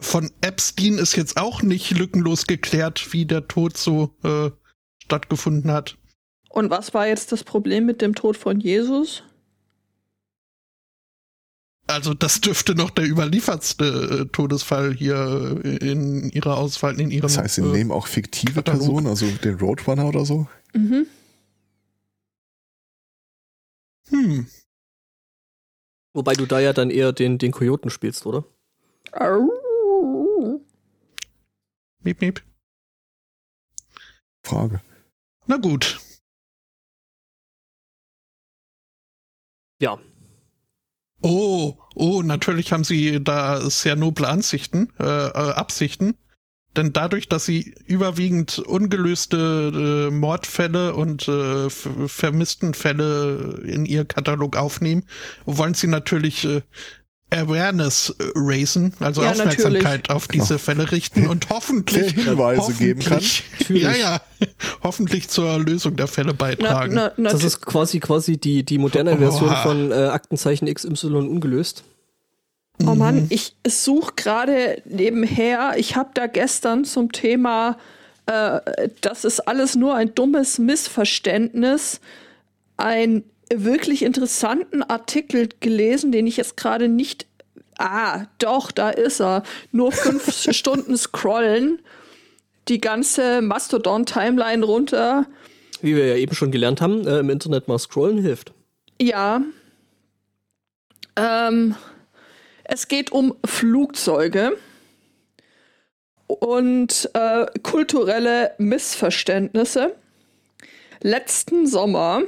[0.00, 4.50] Von Epstein ist jetzt auch nicht lückenlos geklärt, wie der Tod so äh,
[5.02, 5.96] stattgefunden hat.
[6.50, 9.24] Und was war jetzt das Problem mit dem Tod von Jesus?
[11.88, 13.84] Also das dürfte noch der überliefertste
[14.20, 17.22] äh, Todesfall hier äh, in ihrer Auswahl, in ihrem.
[17.22, 18.80] Das heißt, sie äh, nehmen auch fiktive Katalog.
[18.80, 20.46] Personen, also den Roadrunner oder so.
[20.74, 21.06] Mhm.
[24.10, 24.46] Hm.
[26.12, 28.44] Wobei du da ja dann eher den, den Kojoten spielst, oder?
[29.12, 29.48] Au.
[32.00, 32.42] Miep, miep.
[34.44, 34.82] Frage.
[35.46, 35.98] Na gut.
[39.80, 39.98] Ja.
[41.20, 46.14] Oh, oh, natürlich haben sie da sehr noble Ansichten, äh, äh, Absichten.
[46.76, 54.56] Denn dadurch, dass sie überwiegend ungelöste äh, Mordfälle und äh, vermissten Fälle in ihr Katalog
[54.56, 55.04] aufnehmen,
[55.44, 56.62] wollen sie natürlich äh,
[57.30, 60.10] Awareness äh, raisen, also Ja, Aufmerksamkeit natürlich.
[60.10, 63.18] auf diese Fälle richten und hoffentlich Hinweise geben kann.
[63.18, 63.82] hoffentlich- Natürlich.
[63.82, 64.20] Ja, ja,
[64.82, 66.94] hoffentlich zur Lösung der Fälle beitragen.
[66.94, 69.62] na, na, Das ist quasi quasi die, die moderne Version Oha.
[69.62, 71.84] von äh, Aktenzeichen XY ungelöst.
[72.80, 73.26] Oh Mann, Mhm.
[73.30, 75.72] ich suche gerade nebenher.
[75.76, 77.76] Ich habe da gestern zum Thema,
[78.26, 78.60] äh,
[79.00, 82.00] das ist alles nur ein dummes Missverständnis,
[82.76, 87.26] einen wirklich interessanten Artikel gelesen, den ich jetzt gerade nicht.
[87.78, 89.42] Ah, doch, da ist er.
[89.72, 91.80] Nur fünf Stunden scrollen,
[92.68, 95.26] die ganze Mastodon-Timeline runter.
[95.80, 98.52] Wie wir ja eben schon gelernt haben, äh, im Internet mal scrollen hilft.
[99.00, 99.42] Ja.
[101.16, 101.76] Ähm,
[102.64, 104.56] es geht um Flugzeuge
[106.26, 109.94] und äh, kulturelle Missverständnisse.
[111.00, 112.22] Letzten Sommer,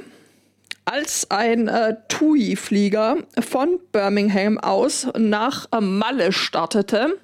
[0.91, 7.17] als ein äh, TUI-Flieger von Birmingham aus nach äh, Malle startete,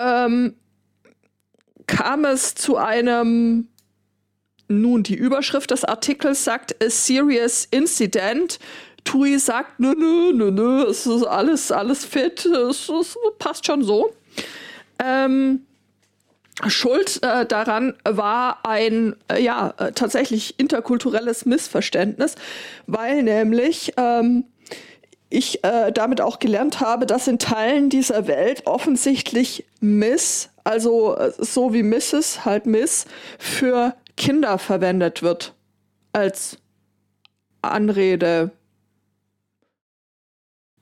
[0.00, 0.54] ähm,
[1.88, 3.66] kam es zu einem
[4.68, 8.60] nun, die Überschrift des Artikels sagt a serious incident.
[9.02, 13.82] Tui sagt, nö, nö, nö, nö, es ist alles, alles fit, es, es passt schon
[13.82, 14.14] so.
[15.04, 15.66] Ähm,
[16.66, 22.36] Schuld äh, daran war ein äh, ja äh, tatsächlich interkulturelles Missverständnis,
[22.86, 24.44] weil nämlich ähm,
[25.30, 31.32] ich äh, damit auch gelernt habe, dass in Teilen dieser Welt offensichtlich Miss, also äh,
[31.36, 33.06] so wie Mrs., halt Miss,
[33.38, 35.54] für Kinder verwendet wird
[36.12, 36.58] als
[37.62, 38.52] Anrede.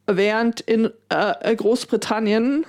[0.07, 2.67] Während in äh, Großbritannien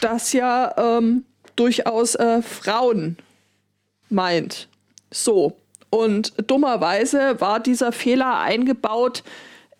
[0.00, 3.16] das ja ähm, durchaus äh, Frauen
[4.08, 4.68] meint.
[5.10, 5.56] So.
[5.90, 9.22] Und dummerweise war dieser Fehler eingebaut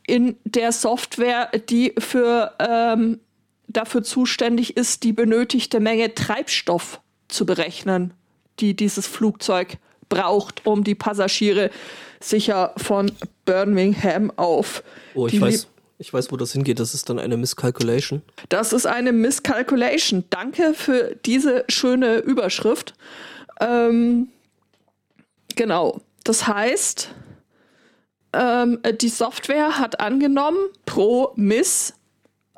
[0.06, 3.20] in der Software, die für, ähm,
[3.66, 8.14] dafür zuständig ist, die benötigte Menge Treibstoff zu berechnen,
[8.60, 11.70] die dieses Flugzeug braucht, um die Passagiere
[12.20, 13.10] sicher von
[13.44, 14.84] Birmingham auf.
[15.14, 15.66] Oh, ich weiß,
[15.98, 16.80] ich weiß, wo das hingeht.
[16.80, 18.22] Das ist dann eine Miscalculation.
[18.48, 20.24] das ist eine Miscalculation.
[20.30, 22.94] Danke für diese schöne Überschrift.
[23.60, 24.28] Ähm,
[25.54, 26.00] genau.
[26.24, 27.10] Das heißt,
[28.32, 31.94] ähm, die Software hat angenommen, pro Miss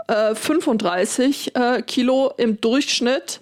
[0.08, 3.40] äh, 35 äh, Kilo im Durchschnitt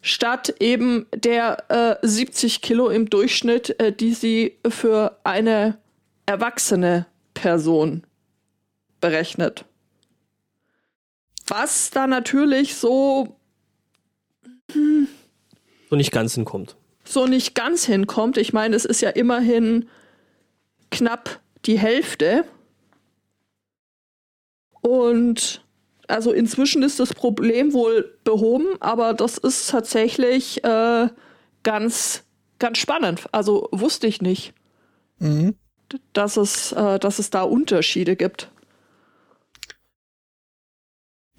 [0.00, 5.78] statt eben der äh, 70 Kilo im Durchschnitt, äh, die sie für eine
[6.26, 8.04] erwachsene Person
[9.00, 9.64] berechnet.
[11.46, 13.36] Was da natürlich so,
[15.88, 16.76] So nicht ganz hinkommt.
[17.04, 18.36] so nicht ganz hinkommt.
[18.36, 19.88] Ich meine, es ist ja immerhin
[20.90, 22.44] knapp die Hälfte.
[24.80, 25.64] Und
[26.06, 31.08] also inzwischen ist das Problem wohl behoben, aber das ist tatsächlich äh,
[31.62, 32.24] ganz,
[32.58, 33.26] ganz spannend.
[33.32, 34.54] Also wusste ich nicht,
[35.18, 35.56] Mhm.
[36.12, 38.50] dass es, äh, dass es da Unterschiede gibt.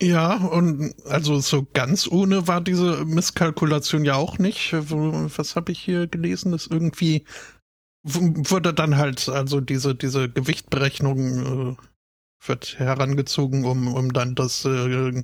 [0.01, 4.73] Ja, und also so ganz ohne war diese Misskalkulation ja auch nicht.
[4.73, 6.51] Was habe ich hier gelesen?
[6.53, 7.25] Das irgendwie
[8.03, 15.23] wurde dann halt, also diese, diese Gewichtberechnung äh, wird herangezogen, um, um dann das äh,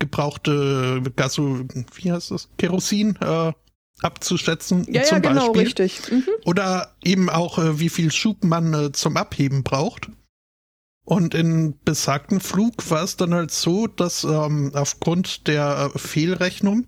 [0.00, 1.60] gebrauchte Gaso,
[1.94, 2.48] wie heißt das?
[2.58, 3.52] Kerosin äh,
[4.02, 4.86] abzuschätzen.
[4.92, 5.62] Ja, zum ja, genau, Beispiel.
[5.62, 6.10] richtig.
[6.10, 6.24] Mhm.
[6.44, 10.10] Oder eben auch, äh, wie viel Schub man äh, zum Abheben braucht.
[11.10, 16.86] Und in besagten Flug war es dann halt so, dass ähm, aufgrund der äh, Fehlrechnung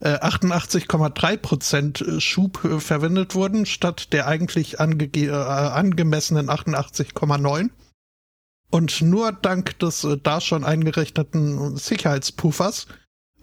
[0.00, 7.70] äh, 88,3 Prozent äh, Schub äh, verwendet wurden, statt der eigentlich angege- äh, angemessenen 88,9.
[8.72, 12.88] Und nur dank des da schon eingerechneten Sicherheitspuffers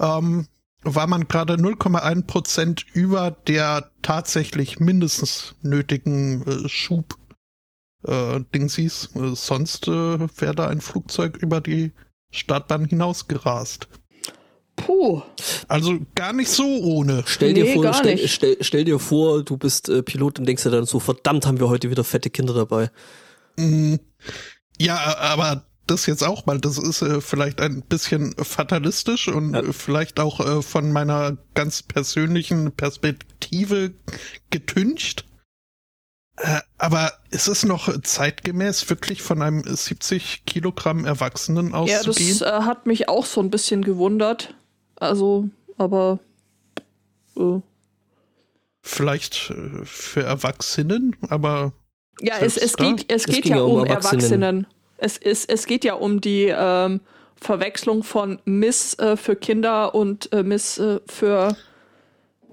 [0.01, 0.45] ähm,
[0.81, 7.17] war man gerade 0,1 Prozent über der tatsächlich mindestens nötigen äh, Schub
[8.07, 9.09] äh, Dingsies.
[9.15, 9.91] Äh, sonst äh,
[10.39, 11.91] wäre da ein Flugzeug über die
[12.31, 13.87] Startbahn hinausgerast.
[14.75, 15.21] Puh.
[15.67, 17.23] Also gar nicht so ohne.
[17.27, 18.33] Stell dir Nee, vor, gar stell, nicht.
[18.33, 21.59] stell, stell dir vor, du bist äh, Pilot und denkst dir dann so, verdammt, haben
[21.59, 22.89] wir heute wieder fette Kinder dabei.
[23.57, 23.95] Mm,
[24.79, 29.61] Ja, aber das jetzt auch mal, das ist äh, vielleicht ein bisschen fatalistisch und Ja.
[29.73, 33.91] vielleicht auch äh, von meiner ganz persönlichen Perspektive
[34.49, 35.25] getüncht.
[36.37, 42.39] Äh, aber ist es noch zeitgemäß, wirklich von einem 70 Kilogramm Erwachsenen Ja, auszugehen?
[42.39, 44.55] das äh, hat mich auch so ein bisschen gewundert.
[44.95, 46.19] Also, aber
[47.37, 47.59] äh,
[48.81, 51.73] Vielleicht äh, für Erwachsenen, aber
[52.19, 54.21] ja, es, es geht, es Es geht ja ja um Erwachsenen.
[54.21, 54.67] Erwachsenen.
[54.97, 57.01] Es, ist, es geht ja um die ähm,
[57.35, 61.55] Verwechslung von Miss äh, für Kinder und äh, Miss äh, für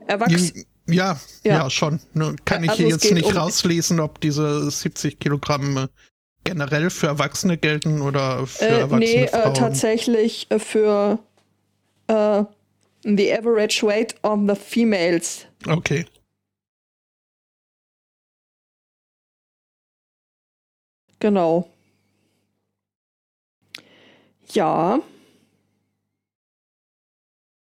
[0.06, 0.64] Erwachsene.
[0.88, 1.70] Ja, ja, Ja.
[1.70, 2.00] schon.
[2.14, 5.88] Nur kann ich Also hier jetzt nicht um- rauslesen, ob diese 70 Kilogramm äh,
[6.44, 9.54] generell für Erwachsene gelten oder für Äh, erwachsene nee, äh, Frauen.
[9.54, 11.18] tatsächlich äh, für
[12.08, 12.44] äh,
[13.04, 15.46] the average weight on the females.
[15.66, 16.06] Okay.
[21.20, 21.68] Genau.
[24.52, 25.00] Ja,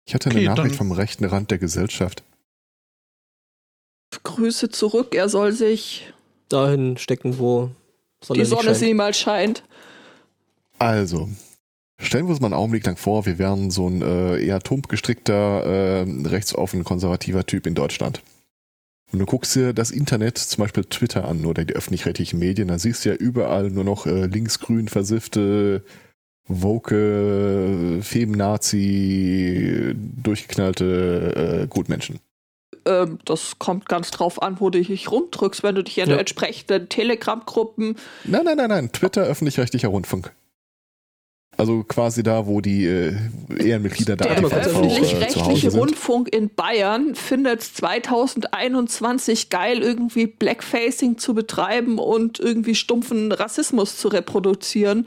[0.06, 2.22] Ich hatte eine Okay, Nachricht vom rechten Rand der Gesellschaft.
[4.24, 5.14] Grüße zurück.
[5.14, 6.12] Er soll sich
[6.48, 7.70] Dahin stecken, wo
[8.22, 8.80] Sonne die Sonne scheint.
[8.82, 9.62] niemals scheint.
[10.78, 11.28] Also,
[12.00, 14.88] stellen wir uns mal einen Augenblick lang vor, wir wären so ein äh, eher tump
[14.88, 18.22] gestrickter, äh, rechtsoffen, konservativer Typ in Deutschland.
[19.12, 22.78] Und du guckst dir das Internet, zum Beispiel Twitter an oder die öffentlich-rechtlichen Medien, da
[22.78, 25.84] siehst du ja überall nur noch äh, linksgrün versiffte,
[26.46, 32.20] woke, Feminazi, durchgeknallte äh, Gutmenschen.
[32.86, 36.16] Ähm, das kommt ganz drauf an, wo du dich rumdrückst, wenn du dich in Ja.
[36.16, 37.96] entsprechenden Telegram-Gruppen.
[38.24, 40.32] Nein, nein, nein, nein, Twitter, öffentlich-rechtlicher Rundfunk.
[41.56, 43.14] Also quasi da, wo die äh,
[43.58, 45.78] Ehrenmitglieder da Der äh, öffentlich-rechtliche sind.
[45.80, 54.08] Rundfunk in Bayern findet 2021 geil, irgendwie Blackfacing zu betreiben und irgendwie stumpfen Rassismus zu
[54.08, 55.06] reproduzieren.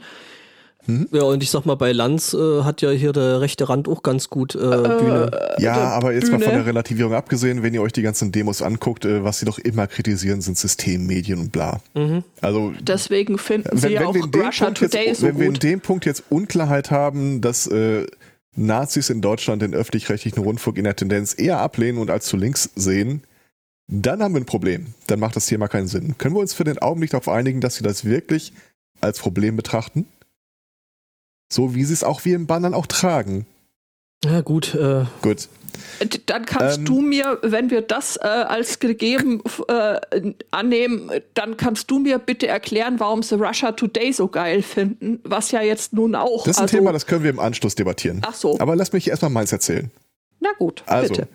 [1.12, 4.02] Ja, und ich sag mal, bei Lanz äh, hat ja hier der rechte Rand auch
[4.02, 5.30] ganz gut äh, Bühne.
[5.58, 6.52] Ja, der aber jetzt mal von Bühne.
[6.52, 9.86] der Relativierung abgesehen, wenn ihr euch die ganzen Demos anguckt, äh, was sie doch immer
[9.86, 11.80] kritisieren, sind Systemmedien und bla.
[11.94, 12.24] Mhm.
[12.40, 15.20] Also Deswegen finden sie wenn, ja wenn, auch wir in dem Russia Punkt Today jetzt,
[15.20, 15.62] so wenn wir in gut.
[15.62, 18.06] dem Punkt jetzt Unklarheit haben, dass äh,
[18.56, 22.70] Nazis in Deutschland den öffentlich-rechtlichen Rundfunk in der Tendenz eher ablehnen und als zu links
[22.76, 23.22] sehen,
[23.88, 24.86] dann haben wir ein Problem.
[25.06, 26.16] Dann macht das Thema keinen Sinn.
[26.18, 28.52] Können wir uns für den Augenblick darauf einigen, dass sie das wirklich
[29.00, 30.06] als Problem betrachten?
[31.54, 33.46] So wie sie es auch wie im Bannern auch tragen.
[34.24, 34.74] Ja, gut.
[34.74, 35.48] Äh, Gut.
[36.26, 40.00] Dann kannst Ähm, du mir, wenn wir das äh, als gegeben äh,
[40.50, 45.50] annehmen, dann kannst du mir bitte erklären, warum sie Russia Today so geil finden, was
[45.50, 46.44] ja jetzt nun auch.
[46.44, 48.22] Das ist ein also, Thema, das können wir im Anschluss debattieren.
[48.24, 49.90] Ach so, Aber lass mich erstmal meins erzählen.
[50.40, 51.28] na gut, Also, bitte.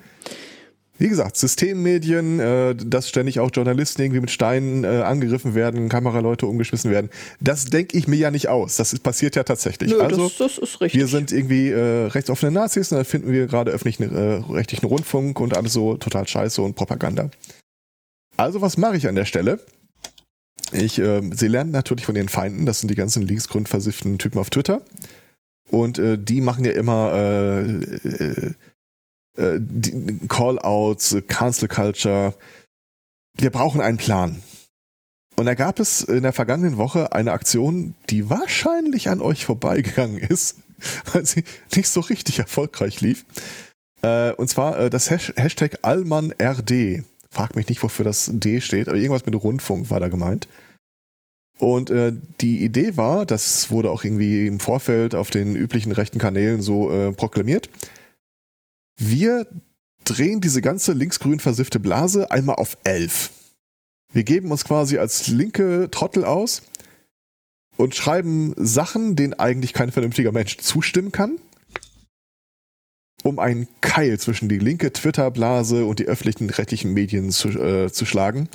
[1.00, 6.46] Wie gesagt, Systemmedien, äh, dass ständig auch Journalisten irgendwie mit Steinen äh, angegriffen werden, Kameraleute
[6.46, 7.10] umgeschmissen werden,
[7.40, 8.76] das denke ich mir ja nicht aus.
[8.76, 9.92] Das ist, passiert ja tatsächlich.
[9.92, 11.00] Nö, also, das, das ist richtig.
[11.00, 15.40] wir sind irgendwie äh, rechtsoffene Nazis und dann finden wir gerade öffentlichen, äh, rechtlichen Rundfunk
[15.40, 17.32] und alles so total scheiße und Propaganda.
[18.36, 19.60] Also, was mache ich an der Stelle?
[20.74, 24.50] Ich, äh, sie lernen natürlich von ihren Feinden, das sind die ganzen linksgrundversifften Typen auf
[24.50, 24.82] Twitter.
[25.72, 28.54] Und äh, die machen ja immer äh, äh,
[29.40, 29.60] äh,
[30.28, 32.36] Call-outs, Cancel Culture.
[33.38, 34.42] Wir brauchen einen Plan.
[35.36, 40.18] Und da gab es in der vergangenen Woche eine Aktion, die wahrscheinlich an euch vorbeigegangen
[40.18, 40.58] ist.
[41.14, 41.44] weil sie
[41.76, 43.26] nicht so richtig erfolgreich lief.
[44.02, 47.04] Äh, und zwar äh, das Hash Hashtag AllmannRD.
[47.32, 50.48] Frag mich nicht, wofür das D steht, aber irgendwas mit Rundfunk war da gemeint.
[51.60, 56.18] Und äh, die Idee war, das wurde auch irgendwie im Vorfeld auf den üblichen rechten
[56.18, 57.70] Kanälen so äh, proklamiert.
[59.00, 59.48] Wir
[60.04, 63.32] drehen diese ganze linksgrün versiffte Blase einmal auf 11.
[64.12, 66.64] Wir geben uns quasi als linke Trottel aus
[67.78, 71.38] und schreiben Sachen, denen eigentlich kein vernünftiger Mensch zustimmen kann,
[73.24, 78.06] um einen Keil zwischen die linke Twitter-Blase und die öffentlichen rechtlichen Medien zu, äh, zu
[78.06, 78.50] schlagen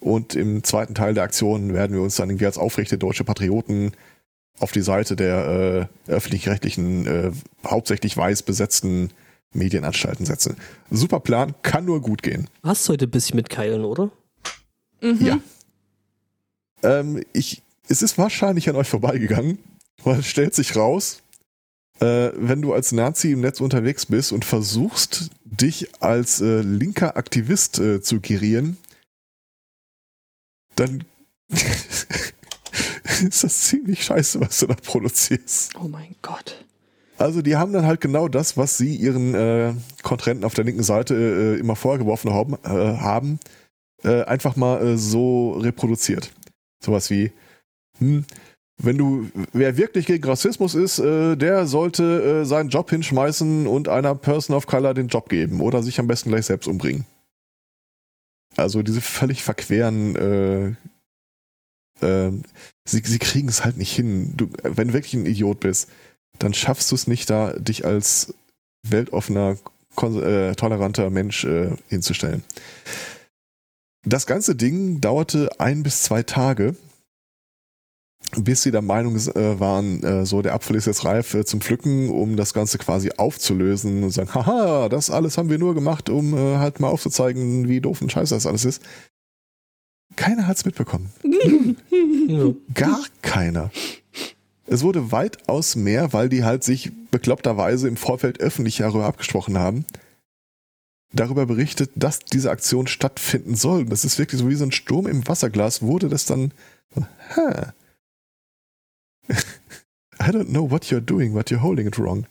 [0.00, 3.92] und im zweiten Teil der Aktion werden wir uns dann irgendwie als aufrechte deutsche Patrioten
[4.58, 7.30] auf die Seite der äh, öffentlich-rechtlichen, äh,
[7.64, 9.10] hauptsächlich weiß besetzten
[9.54, 10.56] Medienanstalten setzen.
[10.90, 12.48] Super Plan, kann nur gut gehen.
[12.62, 14.10] Hast heute ein bisschen mit Keilen, oder?
[15.00, 15.24] Mhm.
[15.24, 15.40] Ja.
[16.82, 19.58] Ähm, ich, es ist wahrscheinlich an euch vorbeigegangen,
[20.02, 21.22] weil es stellt sich raus,
[22.00, 27.16] äh, wenn du als Nazi im Netz unterwegs bist und versuchst, dich als äh, linker
[27.16, 28.76] Aktivist äh, zu gerieren,
[30.74, 31.04] dann
[31.48, 35.74] ist das ziemlich scheiße, was du da produzierst.
[35.76, 36.64] Oh mein Gott.
[37.24, 40.82] Also die haben dann halt genau das, was sie ihren äh, Kontrahenten auf der linken
[40.82, 43.40] Seite äh, immer vorgeworfen haben, äh, haben
[44.02, 46.34] äh, einfach mal äh, so reproduziert.
[46.84, 47.32] Sowas wie,
[47.98, 48.26] hm,
[48.76, 54.14] wenn du, wer wirklich gegen Rassismus ist, äh, der sollte seinen Job hinschmeißen und einer
[54.14, 57.06] Person of Color den Job geben oder sich am besten gleich selbst umbringen.
[58.54, 60.76] Also diese völlig verqueren,
[62.02, 62.32] äh, äh,
[62.86, 64.34] sie, sie kriegen es halt nicht hin.
[64.36, 65.88] Du, wenn du wirklich ein Idiot bist,
[66.38, 68.34] dann schaffst du es nicht da, dich als
[68.88, 69.56] weltoffener,
[70.02, 72.42] äh, toleranter Mensch äh, hinzustellen.
[74.06, 76.76] Das ganze Ding dauerte ein bis zwei Tage,
[78.36, 81.60] bis sie der Meinung äh, waren, äh, so der Apfel ist jetzt reif äh, zum
[81.60, 86.10] Pflücken, um das Ganze quasi aufzulösen und sagen, haha, das alles haben wir nur gemacht,
[86.10, 88.82] um äh, halt mal aufzuzeigen, wie doof und scheiße das alles ist.
[90.16, 91.10] Keiner hat's mitbekommen.
[91.22, 92.52] Ja.
[92.74, 93.70] Gar keiner.
[94.66, 99.84] Es wurde weitaus mehr, weil die halt sich bekloppterweise im Vorfeld öffentlich darüber abgesprochen haben,
[101.12, 103.84] darüber berichtet, dass diese Aktion stattfinden soll.
[103.84, 106.52] Das ist wirklich so wie so ein Sturm im Wasserglas, wurde das dann,
[107.34, 107.72] hä?
[110.20, 112.26] I don't know what you're doing, but you're holding it wrong.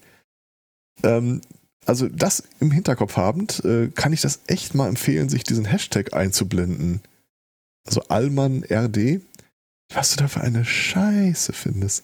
[1.03, 1.41] Ähm,
[1.85, 6.13] also das im Hinterkopf habend, äh, kann ich das echt mal empfehlen, sich diesen Hashtag
[6.13, 7.01] einzublenden.
[7.85, 9.21] Also Allmann RD.
[9.93, 12.03] Was du da für eine Scheiße findest.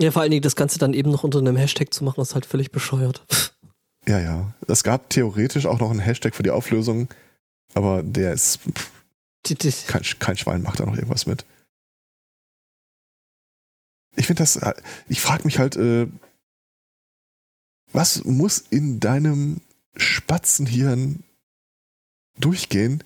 [0.00, 2.34] Ja, vor allen Dingen das Ganze dann eben noch unter einem Hashtag zu machen, ist
[2.34, 3.24] halt völlig bescheuert.
[4.06, 4.54] Ja, ja.
[4.66, 7.08] Es gab theoretisch auch noch einen Hashtag für die Auflösung,
[7.74, 8.90] aber der ist, pff,
[9.46, 11.44] Die- die- kein, kein Schwein macht da noch irgendwas mit.
[14.16, 14.74] Ich finde das, äh,
[15.08, 16.06] ich frage mich halt, äh,
[17.92, 19.60] was muss in deinem
[19.96, 21.22] Spatzenhirn
[22.38, 23.02] durchgehen,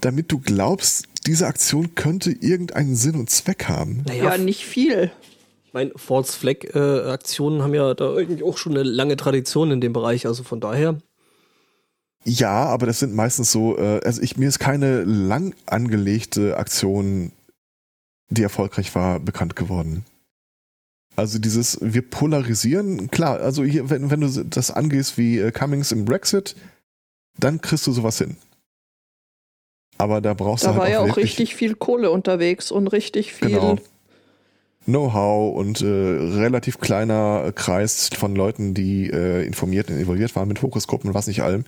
[0.00, 4.02] damit du glaubst, diese Aktion könnte irgendeinen Sinn und Zweck haben?
[4.06, 5.10] Naja, Ja, nicht viel.
[5.78, 9.80] Mein False Flag äh, Aktionen haben ja da irgendwie auch schon eine lange Tradition in
[9.80, 10.98] dem Bereich, also von daher.
[12.24, 17.30] Ja, aber das sind meistens so, äh, also ich, mir ist keine lang angelegte Aktion,
[18.28, 20.04] die erfolgreich war, bekannt geworden.
[21.14, 25.92] Also dieses, wir polarisieren, klar, also hier, wenn, wenn du das angehst wie äh, Cummings
[25.92, 26.56] im Brexit,
[27.38, 28.36] dann kriegst du sowas hin.
[29.96, 33.32] Aber da brauchst Da du halt war ja auch richtig viel Kohle unterwegs und richtig
[33.32, 33.50] viel.
[33.50, 33.78] Genau.
[34.88, 40.58] Know-how und äh, relativ kleiner Kreis von Leuten, die äh, informiert und involviert waren mit
[40.58, 41.64] Fokusgruppen und was nicht allem.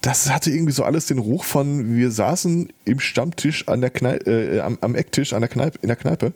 [0.00, 4.30] Das hatte irgendwie so alles den Ruch von, wir saßen im Stammtisch an der Kneipe,
[4.30, 6.32] äh, am, am Ecktisch an der Kneipe, in der Kneipe.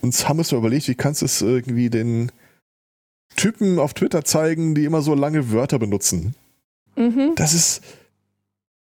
[0.00, 2.32] Uns haben uns überlegt, wie kannst du es irgendwie den
[3.36, 6.34] Typen auf Twitter zeigen, die immer so lange Wörter benutzen.
[6.96, 7.32] Mhm.
[7.36, 7.82] Das ist.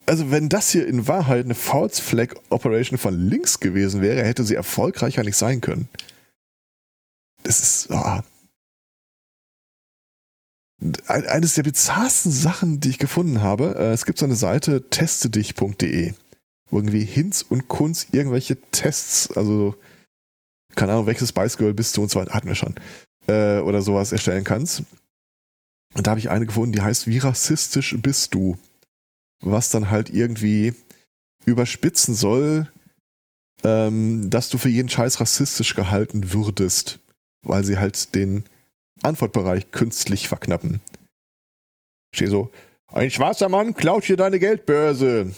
[0.06, 4.44] Also, wenn das hier in Wahrheit eine False Flag Operation von links gewesen wäre, hätte
[4.44, 5.88] sie erfolgreicher nicht sein können.
[7.44, 7.92] Das ist.
[7.92, 8.24] Ein-
[11.08, 16.14] Eines der bizarrsten Sachen, die ich gefunden habe, äh, es gibt so eine Seite testedich.de,
[16.70, 19.76] wo irgendwie Hinz und Kunz irgendwelche Tests, also
[20.76, 22.76] keine Ahnung, welches Spice Girl bist du und so weiter, hatten wir schon,
[23.28, 24.84] äh, oder sowas erstellen kannst.
[25.96, 28.58] Und da habe ich eine gefunden, die heißt, wie rassistisch bist du?
[29.42, 30.74] Was dann halt irgendwie
[31.46, 32.68] überspitzen soll,
[33.64, 37.00] ähm, dass du für jeden Scheiß rassistisch gehalten würdest,
[37.44, 38.44] weil sie halt den
[39.02, 40.82] Antwortbereich künstlich verknappen.
[42.14, 42.52] Steht so,
[42.88, 45.34] ein schwarzer Mann klaut dir deine Geldbörse.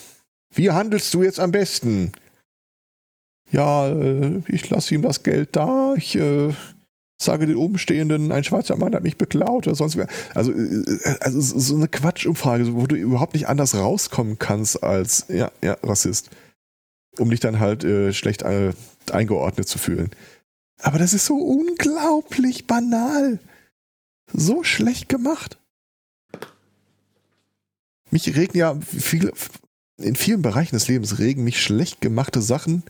[0.53, 2.11] Wie handelst du jetzt am besten?
[3.51, 6.53] Ja, äh, ich lasse ihm das Geld da, ich äh,
[7.21, 10.07] Sage den Umstehenden, ein schwarzer Mann hat mich beklaut oder sonst wer.
[10.33, 10.83] Also, äh,
[11.19, 16.31] also so eine Quatschumfrage, wo du überhaupt nicht anders rauskommen kannst als, ja, ja, Rassist.
[17.19, 18.73] Um dich dann halt äh, schlecht äh,
[19.11, 20.09] eingeordnet zu fühlen.
[20.79, 23.37] Aber das ist so unglaublich banal.
[24.33, 25.59] So schlecht gemacht.
[28.09, 29.31] Mich regen ja viele,
[29.97, 32.83] in vielen Bereichen des Lebens regen mich schlecht gemachte Sachen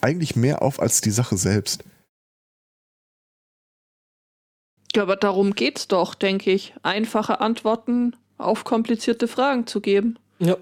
[0.00, 1.84] eigentlich mehr auf als die Sache selbst.
[4.94, 6.74] Ja, aber darum geht's doch, denke ich.
[6.82, 10.18] Einfache Antworten auf komplizierte Fragen zu geben.
[10.40, 10.56] Ja.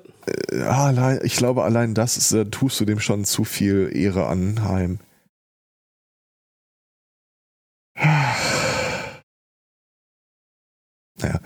[0.50, 4.26] Äh, allein, ich glaube, allein das ist, äh, tust du dem schon zu viel Ehre
[4.26, 4.98] anheim.
[11.20, 11.40] Naja,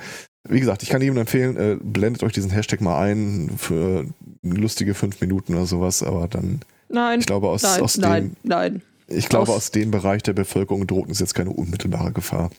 [0.48, 4.06] wie gesagt, ich kann jedem empfehlen, äh, blendet euch diesen Hashtag mal ein für
[4.42, 6.60] lustige fünf Minuten oder sowas, aber dann.
[6.88, 7.20] Nein.
[7.20, 8.82] Ich glaube, aus, nein, aus nein, dem, nein.
[9.06, 12.50] Ich glaube, Aus- aus dem Bereich der Bevölkerung droht uns jetzt keine unmittelbare Gefahr.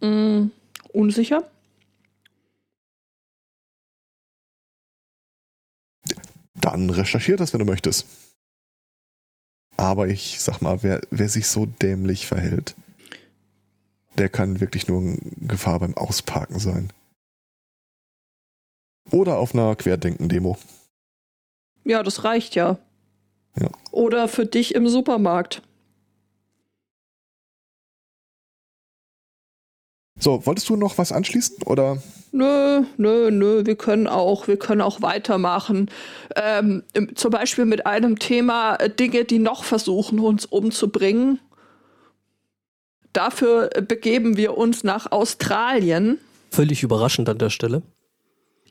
[0.00, 0.50] Mm,
[0.92, 1.48] unsicher?
[6.54, 8.06] Dann recherchier das, wenn du möchtest.
[9.76, 12.74] Aber ich sag mal, wer, wer sich so dämlich verhält,
[14.16, 16.92] der kann wirklich nur eine Gefahr beim Ausparken sein.
[19.10, 20.58] Oder auf einer Querdenken-Demo.
[21.84, 22.78] Ja, das reicht ja.
[23.60, 23.70] Ja.
[23.92, 25.62] Oder für dich im Supermarkt.
[30.18, 31.62] So, wolltest du noch was anschließen?
[31.66, 31.98] Oder?
[32.32, 35.90] Nö, nö, nö, wir können auch, wir können auch weitermachen.
[36.34, 36.82] Ähm,
[37.14, 41.38] zum Beispiel mit einem Thema äh, Dinge, die noch versuchen, uns umzubringen.
[43.12, 46.18] Dafür äh, begeben wir uns nach Australien.
[46.50, 47.82] Völlig überraschend an der Stelle.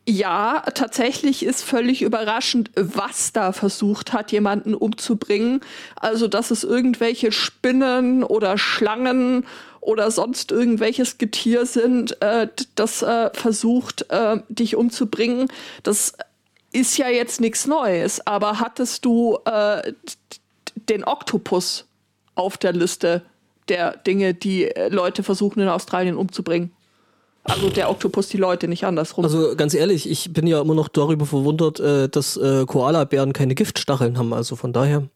[0.07, 5.61] Ja, tatsächlich ist völlig überraschend, was da versucht hat, jemanden umzubringen.
[5.95, 9.45] Also, dass es irgendwelche Spinnen oder Schlangen
[9.85, 15.47] oder sonst irgendwelches Getier sind, äh, das äh, versucht, äh, dich umzubringen.
[15.83, 16.13] Das
[16.71, 18.25] ist ja jetzt nichts Neues.
[18.25, 19.93] Aber hattest du äh,
[20.89, 21.85] den Oktopus
[22.33, 23.21] auf der Liste
[23.69, 26.71] der Dinge, die äh, Leute versuchen in Australien umzubringen?
[27.43, 29.23] Also der Oktopus die Leute, nicht andersrum.
[29.23, 34.17] Also ganz ehrlich, ich bin ja immer noch darüber verwundert, äh, dass Koalabären keine Giftstacheln
[34.17, 34.33] haben.
[34.33, 35.07] Also von daher.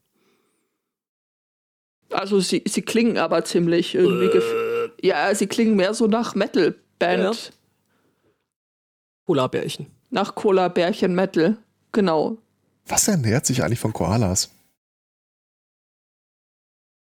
[2.10, 4.26] Also sie, sie klingen aber ziemlich irgendwie.
[4.26, 7.22] gef- Ja, sie klingen mehr so nach Metal-Band.
[7.22, 7.50] Ja.
[9.26, 9.86] Koalabärchen.
[10.10, 11.56] Nach Cola-Bärchen Metal.
[11.92, 12.38] Genau.
[12.86, 14.50] Was ernährt sich eigentlich von Koalas?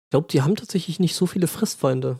[0.06, 2.20] Ich glaube, die haben tatsächlich nicht so viele Fressfeinde.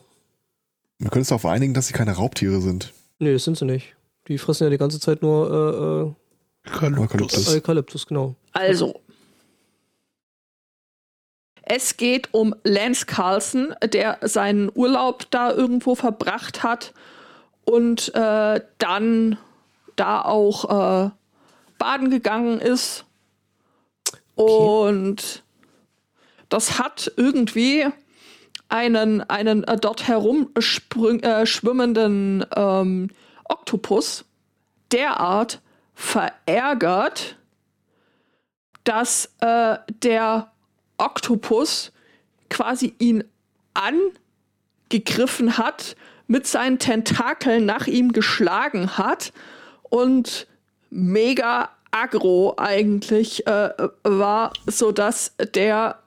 [0.98, 2.92] Wir können uns darauf einigen, dass sie keine Raubtiere sind.
[3.18, 3.94] Nee, das sind sie nicht.
[4.28, 6.16] Die fressen ja die ganze Zeit nur
[6.66, 7.48] Eukalyptus.
[7.48, 8.34] äh, äh, Eukalyptus, genau.
[8.52, 9.00] Also.
[11.66, 16.92] Es geht um Lance Carlson, der seinen Urlaub da irgendwo verbracht hat
[17.64, 19.38] und äh, dann
[19.96, 21.10] da auch äh,
[21.78, 23.06] baden gegangen ist.
[24.34, 25.42] Und
[26.50, 27.86] das hat irgendwie
[28.68, 33.08] einen, einen äh, dort herumschwimmenden äh, schwimmenden, ähm,
[33.44, 34.24] Oktopus
[34.92, 35.60] derart
[35.94, 37.36] verärgert,
[38.84, 40.50] dass äh, der
[40.98, 41.92] Oktopus
[42.50, 43.24] quasi ihn
[43.74, 49.32] angegriffen hat, mit seinen Tentakeln nach ihm geschlagen hat
[49.82, 50.46] und
[50.90, 53.70] mega aggro eigentlich äh,
[54.02, 55.98] war, sodass der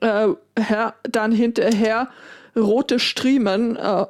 [0.00, 2.08] äh, Herr dann hinterher
[2.56, 4.06] rote Striemen äh,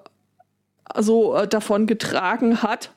[0.98, 2.92] so äh, davon getragen hat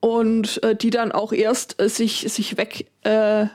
[0.00, 3.46] und äh, die dann auch erst äh, sich, sich weg äh,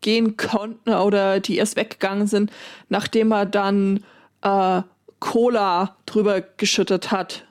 [0.00, 2.50] gehen konnten oder die erst weggegangen sind,
[2.88, 4.04] nachdem er dann
[4.42, 4.82] äh,
[5.20, 7.44] Cola drüber geschüttet hat.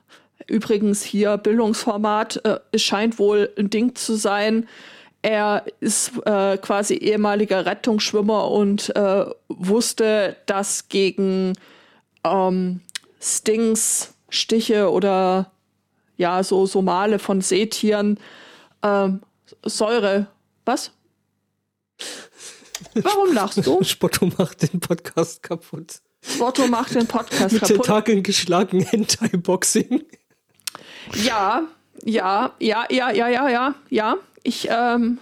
[0.48, 4.68] Übrigens hier Bildungsformat, äh, es scheint wohl ein Ding zu sein.
[5.22, 11.54] Er ist äh, quasi ehemaliger Rettungsschwimmer und äh, wusste, dass gegen
[12.24, 12.82] ähm,
[13.20, 15.52] Stings, Stiche oder
[16.18, 18.20] ja, so, so Male von Seetieren
[18.84, 19.22] ähm,
[19.64, 20.28] Säure.
[20.66, 20.92] Was?
[23.04, 23.84] Warum lachst du?
[23.86, 26.02] Spotto macht den Podcast kaputt.
[26.40, 27.78] Otto macht den Podcast Mit kaputt.
[27.78, 30.04] Tentakeln geschlagen Hentai-Boxing.
[31.24, 31.64] Ja,
[32.04, 34.18] ja, ja, ja, ja, ja, ja, ja.
[34.44, 35.20] Ich ähm,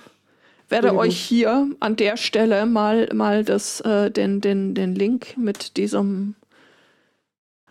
[0.70, 0.98] werde Entschuldigung.
[1.00, 6.36] euch hier an der Stelle mal, mal das, äh, den, den, den Link mit diesem,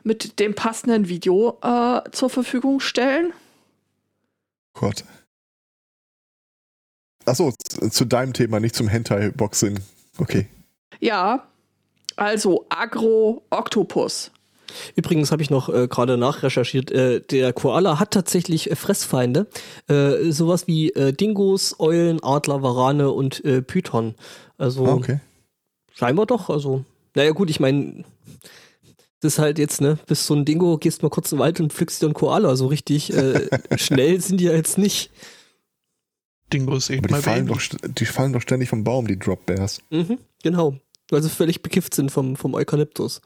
[0.02, 3.32] mit dem passenden Video äh, zur Verfügung stellen.
[4.74, 5.04] Gott.
[7.26, 9.80] Achso, zu, zu deinem Thema, nicht zum Hentai-Boxing.
[10.18, 10.48] Okay.
[11.00, 11.46] Ja,
[12.16, 14.30] also Agro-Oktopus.
[14.96, 19.46] Übrigens habe ich noch äh, gerade nachrecherchiert, äh, der Koala hat tatsächlich äh, Fressfeinde,
[19.88, 24.14] äh, sowas wie äh, Dingos, Eulen, Adler, Warane und äh, Python.
[24.58, 25.20] Also Ah, okay.
[25.94, 26.84] scheinbar doch, also
[27.14, 28.04] naja gut, ich meine,
[29.20, 31.60] das ist halt jetzt, ne, bis so ein Dingo, gehst mal kurz in den Wald
[31.60, 35.10] und pflückst dir einen Koala, so richtig äh, schnell sind die ja jetzt nicht.
[36.52, 39.80] Dingos eben Aber die fallen, doch, die fallen doch ständig vom Baum, die Drop Bears.
[39.90, 40.76] Mhm, genau.
[41.10, 43.20] Weil sie völlig bekifft sind vom, vom Eukalyptus.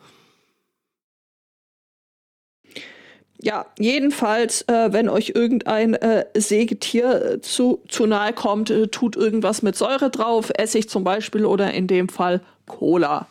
[3.40, 9.14] Ja, jedenfalls, äh, wenn euch irgendein äh, Sägetier äh, zu, zu nahe kommt, äh, tut
[9.14, 13.28] irgendwas mit Säure drauf, Essig zum Beispiel oder in dem Fall Cola.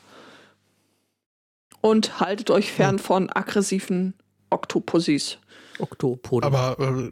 [1.81, 4.13] Und haltet euch fern von aggressiven
[4.49, 5.39] Oktopussys.
[5.79, 6.47] Oktopode.
[6.47, 7.11] Aber äh,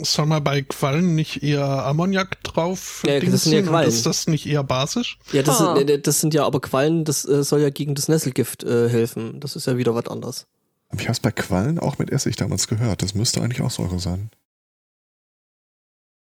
[0.00, 3.02] soll man bei Quallen nicht eher Ammoniak drauf?
[3.06, 3.88] Ja, das sind ja Quallen.
[3.88, 5.18] Ist das nicht eher basisch?
[5.32, 5.76] ja, das, Ah.
[5.76, 8.88] sind, äh, das sind ja aber Quallen, das äh, soll ja gegen das Nesselgift äh,
[8.88, 9.40] helfen.
[9.40, 10.46] Das ist ja wieder was anderes.
[10.90, 13.02] Aber ich habe es bei Quallen auch mit Essig damals gehört.
[13.02, 14.30] Das müsste eigentlich auch Säure sein.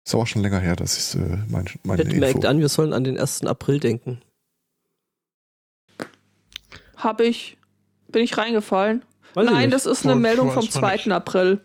[0.06, 2.20] Ist aber auch schon länger her, dass ich äh, mein, meine Bitte Info.
[2.22, 3.44] merkt an, wir sollen an den 1.
[3.46, 4.22] April denken.
[6.96, 7.58] Hab ich.
[8.08, 9.04] Bin ich reingefallen?
[9.34, 9.74] Weiß ich Nein, nicht.
[9.74, 10.94] das ist eine Meldung vom man 2.
[10.96, 11.12] nicht.
[11.12, 11.60] April.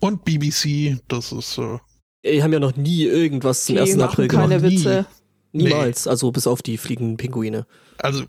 [0.00, 1.78] Und BBC, das ist äh,
[2.24, 3.96] Die haben ja noch nie irgendwas zum Die 1.
[3.96, 4.70] machen April keine gemacht.
[4.72, 4.78] nie.
[4.78, 5.06] Witze.
[5.52, 6.06] Niemals.
[6.06, 7.66] Also bis auf die fliegenden Pinguine.
[7.98, 8.24] also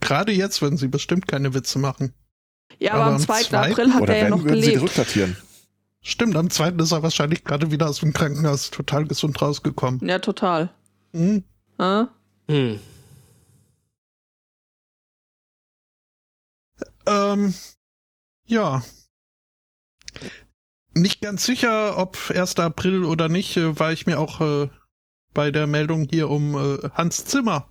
[0.00, 2.12] gerade jetzt, wenn sie bestimmt keine Witze machen.
[2.78, 3.42] Ja, aber, Aber am am 2.
[3.44, 4.82] zweiten April hat er ja noch würden sie gelebt.
[4.82, 5.36] rückdatieren.
[6.02, 10.06] Stimmt, am zweiten ist er wahrscheinlich gerade wieder aus dem Krankenhaus total gesund rausgekommen.
[10.06, 10.70] Ja, total.
[11.12, 11.42] Hm?
[11.78, 12.04] Äh?
[12.48, 12.78] Hm.
[17.06, 17.54] Ähm,
[18.46, 18.82] ja.
[20.96, 22.58] Nicht ganz sicher, ob 1.
[22.58, 24.68] April oder nicht, äh, war ich mir auch äh,
[25.34, 27.68] bei der Meldung hier um äh, Hans Zimmer.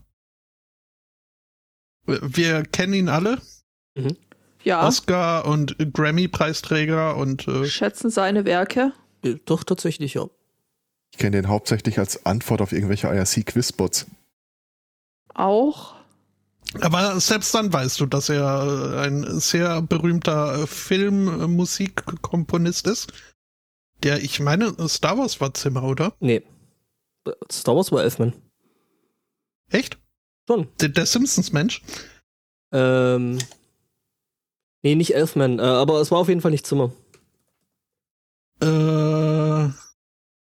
[2.06, 3.42] Wir- kennen ihn alle.
[4.64, 8.94] Ja, Oscar und Grammy-Preisträger und äh, schätzen seine Werke.
[9.24, 10.28] Äh, Doch, tatsächlich, ja.
[11.12, 14.06] Ich kenne den hauptsächlich als Antwort auf irgendwelche IRC-Quizbots.
[15.34, 15.95] Auch.
[16.82, 23.14] Aber selbst dann weißt du, dass er äh, ein sehr berühmter äh, Filmmusikkomponist ist.
[24.04, 26.14] Der, ich meine, Star Wars war Zimmer, oder?
[26.20, 26.44] Nee.
[27.52, 28.34] Star Wars war Elfman.
[29.70, 29.98] Echt?
[30.48, 30.68] Schon.
[30.80, 31.82] Der, der Simpsons-Mensch?
[32.72, 33.40] Ähm.
[34.84, 36.92] Nee, nicht Elfman, äh, aber es war auf jeden Fall nicht Zimmer.
[38.62, 39.70] Äh,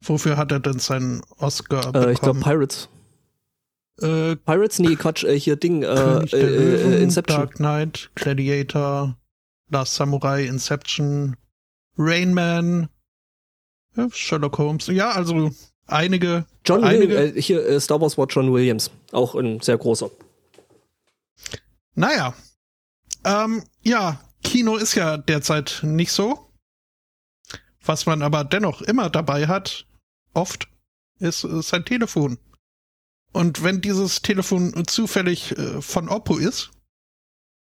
[0.04, 2.42] wofür hat er denn seinen Oscar Äh, ich glaube bekommen?
[2.42, 2.88] Pirates.
[4.00, 4.78] Äh, Pirates?
[4.78, 7.38] Nee, Quatsch, äh, hier Ding, äh, äh, der Löwen, äh, Inception.
[7.38, 9.16] Dark Knight, Gladiator,
[9.68, 11.36] Last Samurai, Inception,
[11.98, 12.88] Rain Man,
[13.96, 14.86] ja, Sherlock Holmes.
[14.86, 15.50] Ja, also
[15.86, 16.46] einige.
[16.64, 17.14] John einige.
[17.14, 18.90] Williams, äh, hier, äh, Star Wars war John Williams.
[19.12, 20.10] Auch ein sehr großer.
[21.94, 22.34] Naja.
[23.24, 26.50] Ähm, ja, Kino ist ja derzeit nicht so.
[27.84, 29.86] Was man aber dennoch immer dabei hat,
[30.34, 30.68] oft,
[31.18, 32.38] ist äh, sein Telefon.
[33.32, 36.70] Und wenn dieses Telefon zufällig äh, von Oppo ist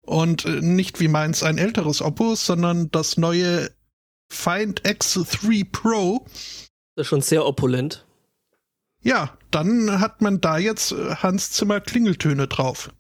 [0.03, 3.71] und äh, nicht wie meins ein älteres Oppo, sondern das neue
[4.29, 6.25] Find X3 Pro,
[6.95, 8.05] Das ist schon sehr opulent.
[9.03, 12.91] ja, dann hat man da jetzt äh, Hans Zimmer Klingeltöne drauf.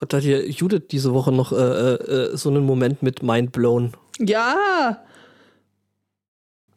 [0.00, 3.22] Gott, da hat hier Judith diese Woche noch äh, äh, äh, so einen Moment mit
[3.22, 3.92] Mind Blown.
[4.18, 5.02] Ja.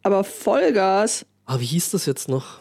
[0.02, 1.24] Aber Vollgas.
[1.46, 2.58] Ah, wie hieß das jetzt noch?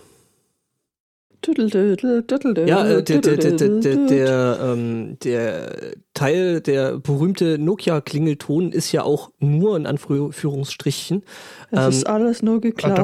[2.67, 5.75] Ja, äh, der, der, der, der, der, ähm, der
[6.13, 11.23] Teil, der berühmte Nokia-Klingelton ist ja auch nur in Anführungsstrichen.
[11.71, 12.97] Das ähm, ist alles nur geklaut.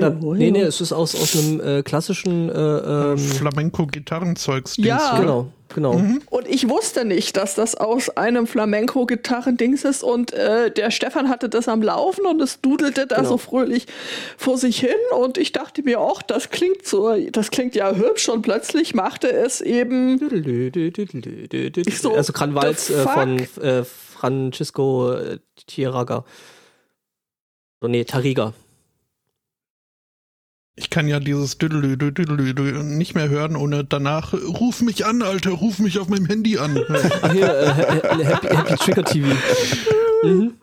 [0.00, 2.52] da, Oh, nee, nee, es ist aus, aus einem äh, klassischen, äh,
[3.12, 4.76] ähm, Flamenco-Gitarrenzeugs.
[4.78, 5.18] Ja.
[5.20, 5.98] genau, genau.
[5.98, 6.22] Mhm.
[6.30, 10.02] Und ich wusste nicht, dass das aus einem Flamenco-Gitarrendings ist.
[10.02, 13.28] Und äh, der Stefan hatte das am Laufen und es dudelte da Genau.
[13.28, 13.86] so fröhlich
[14.38, 14.90] vor sich hin.
[15.18, 18.28] Und ich dachte mir, auch, das klingt so, das klingt ja hübsch.
[18.30, 20.18] Und plötzlich machte es eben.
[22.00, 26.24] So, also Kranwalz äh, von äh, Francisco äh, Tiraga.
[27.80, 28.54] Oder nee, Tariga.
[30.76, 35.22] Ich kann ja dieses Düdelü, Düdelü, Düdelü nicht mehr hören, ohne danach, ruf mich an,
[35.22, 36.78] Alter, ruf mich auf meinem Handy an.
[37.22, 39.28] Ach hier, äh, Happy, Happy Trigger TV.
[40.22, 40.54] Mhm.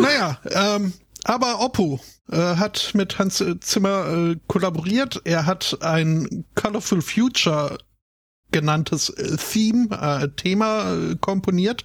[0.00, 5.20] naja, ähm, aber Oppo äh, hat mit Hans Zimmer äh, kollaboriert.
[5.24, 7.76] Er hat ein Colorful Future
[8.50, 11.84] genanntes äh, Theme, äh, Thema äh, komponiert,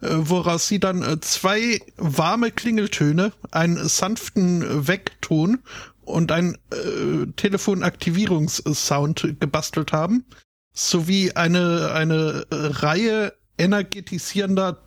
[0.00, 5.60] äh, woraus sie dann äh, zwei warme Klingeltöne, einen sanften Wegton
[6.02, 10.24] und ein äh, Telefonaktivierungssound gebastelt haben,
[10.72, 14.78] sowie eine, eine Reihe energetisierender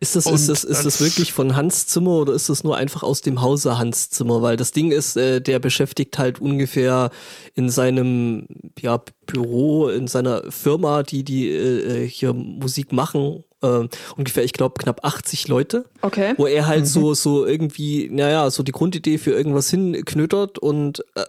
[0.02, 2.76] Ist das, Und ist, das, ist das wirklich von Hans Zimmer oder ist das nur
[2.76, 4.42] einfach aus dem Hause Hans Zimmer?
[4.42, 7.10] Weil das Ding ist, äh, der beschäftigt halt ungefähr
[7.54, 8.48] in seinem
[8.80, 13.86] ja, Büro, in seiner Firma, die die äh, hier Musik machen, äh,
[14.16, 16.34] ungefähr, ich glaube, knapp 80 Leute, okay.
[16.36, 21.22] wo er halt so, so irgendwie, naja, so die Grundidee für irgendwas hinknötert und äh,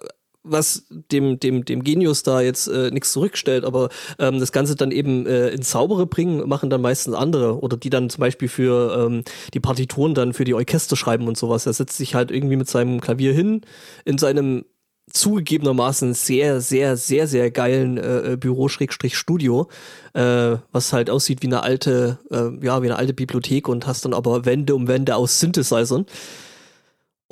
[0.43, 3.89] was dem, dem, dem Genius da jetzt äh, nichts zurückstellt, aber
[4.19, 7.89] ähm, das Ganze dann eben äh, ins Saubere bringen, machen dann meistens andere oder die
[7.89, 9.23] dann zum Beispiel für ähm,
[9.53, 11.65] die Partituren dann für die Orchester schreiben und sowas.
[11.65, 13.61] Er setzt sich halt irgendwie mit seinem Klavier hin
[14.05, 14.65] in seinem
[15.11, 19.67] zugegebenermaßen sehr, sehr, sehr, sehr geilen äh, äh, Büro-Studio,
[20.13, 24.05] äh, was halt aussieht wie eine alte, äh, ja, wie eine alte Bibliothek und hast
[24.05, 26.05] dann aber Wände um Wände aus Synthesizern.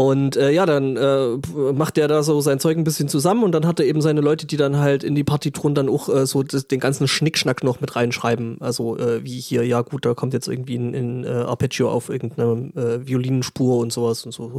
[0.02, 1.38] Und äh, ja, dann äh,
[1.74, 4.22] macht er da so sein Zeug ein bisschen zusammen und dann hat er eben seine
[4.22, 7.64] Leute, die dann halt in die Partituren dann auch äh, so das, den ganzen Schnickschnack
[7.64, 8.58] noch mit reinschreiben.
[8.62, 12.10] Also äh, wie hier, ja gut, da kommt jetzt irgendwie ein, ein äh, Arpeggio auf
[12.10, 14.50] irgendeine äh, Violinenspur und sowas und so.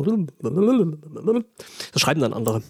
[1.93, 2.63] Das schreiben dann andere.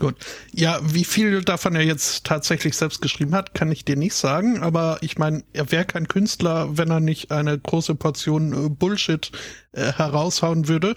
[0.00, 0.16] Gut.
[0.52, 4.60] Ja, wie viel davon er jetzt tatsächlich selbst geschrieben hat, kann ich dir nicht sagen,
[4.64, 9.30] aber ich meine, er wäre kein Künstler, wenn er nicht eine große Portion äh, Bullshit
[9.70, 10.96] äh, heraushauen würde.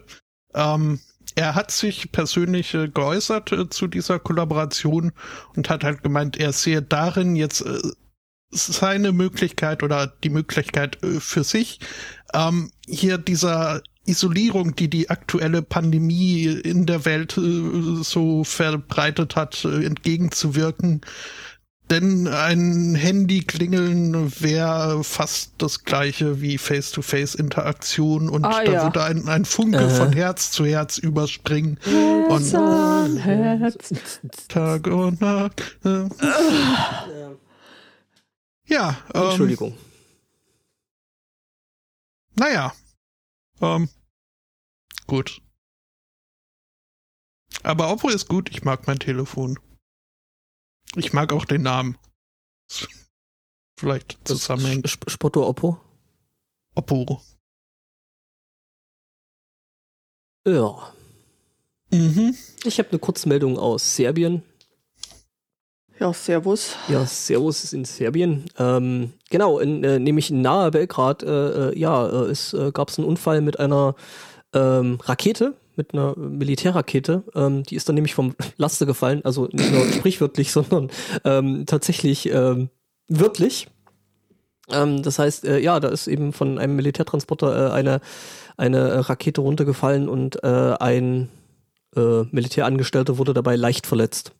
[0.54, 1.00] Ähm,
[1.36, 5.12] er hat sich persönlich äh, geäußert äh, zu dieser Kollaboration
[5.56, 7.80] und hat halt gemeint, er sehe darin jetzt äh,
[8.50, 11.80] seine Möglichkeit oder die Möglichkeit äh, für sich,
[12.34, 19.66] ähm, hier dieser Isolierung, die die aktuelle Pandemie in der Welt äh, so verbreitet hat,
[19.66, 21.02] äh, entgegenzuwirken.
[21.90, 28.84] Denn ein Handy klingeln wäre fast das gleiche wie Face-to-Face-Interaktion und Ah, da ja.
[28.84, 29.90] würde ein, ein Funke Äh.
[29.90, 31.80] von Herz zu Herz überspringen.
[31.84, 33.94] Herz Und an Herz.
[34.50, 35.78] Tag und Nacht.
[35.86, 36.10] Äh.
[38.66, 39.78] Ja, ähm, Entschuldigung.
[42.36, 42.74] Naja.
[43.62, 43.88] Ähm,
[45.08, 45.42] gut.
[47.64, 49.58] Aber Oppo ist gut, ich mag mein Telefon.
[50.98, 51.98] Ich mag auch den Namen.
[53.80, 54.88] Vielleicht zusammenhängt.
[54.90, 55.80] Sp- Spotto Oppo?
[56.74, 57.22] Oppo.
[60.48, 60.92] Ja.
[61.92, 62.36] Mhm.
[62.64, 64.42] Ich habe eine Kurzmeldung aus Serbien.
[66.00, 66.76] Ja, servus.
[66.88, 68.46] Ja, Servus ist in Serbien.
[68.58, 72.90] Ähm, genau, in, äh, nämlich in nahe Belgrad, äh, äh, ja, äh, es äh, gab
[72.90, 73.96] es einen Unfall mit einer
[74.54, 77.24] ähm, Rakete, mit einer Militärrakete.
[77.36, 80.90] Ähm, die ist dann nämlich vom Laster gefallen, also nicht nur sprichwörtlich, sondern
[81.24, 82.70] ähm, tatsächlich ähm,
[83.08, 83.68] wörtlich.
[84.70, 88.02] Ähm, das heißt, äh, ja, da ist eben von einem Militärtransporter äh, eine,
[88.58, 91.30] eine Rakete runtergefallen und äh, ein
[91.96, 94.34] äh, Militärangestellter wurde dabei leicht verletzt.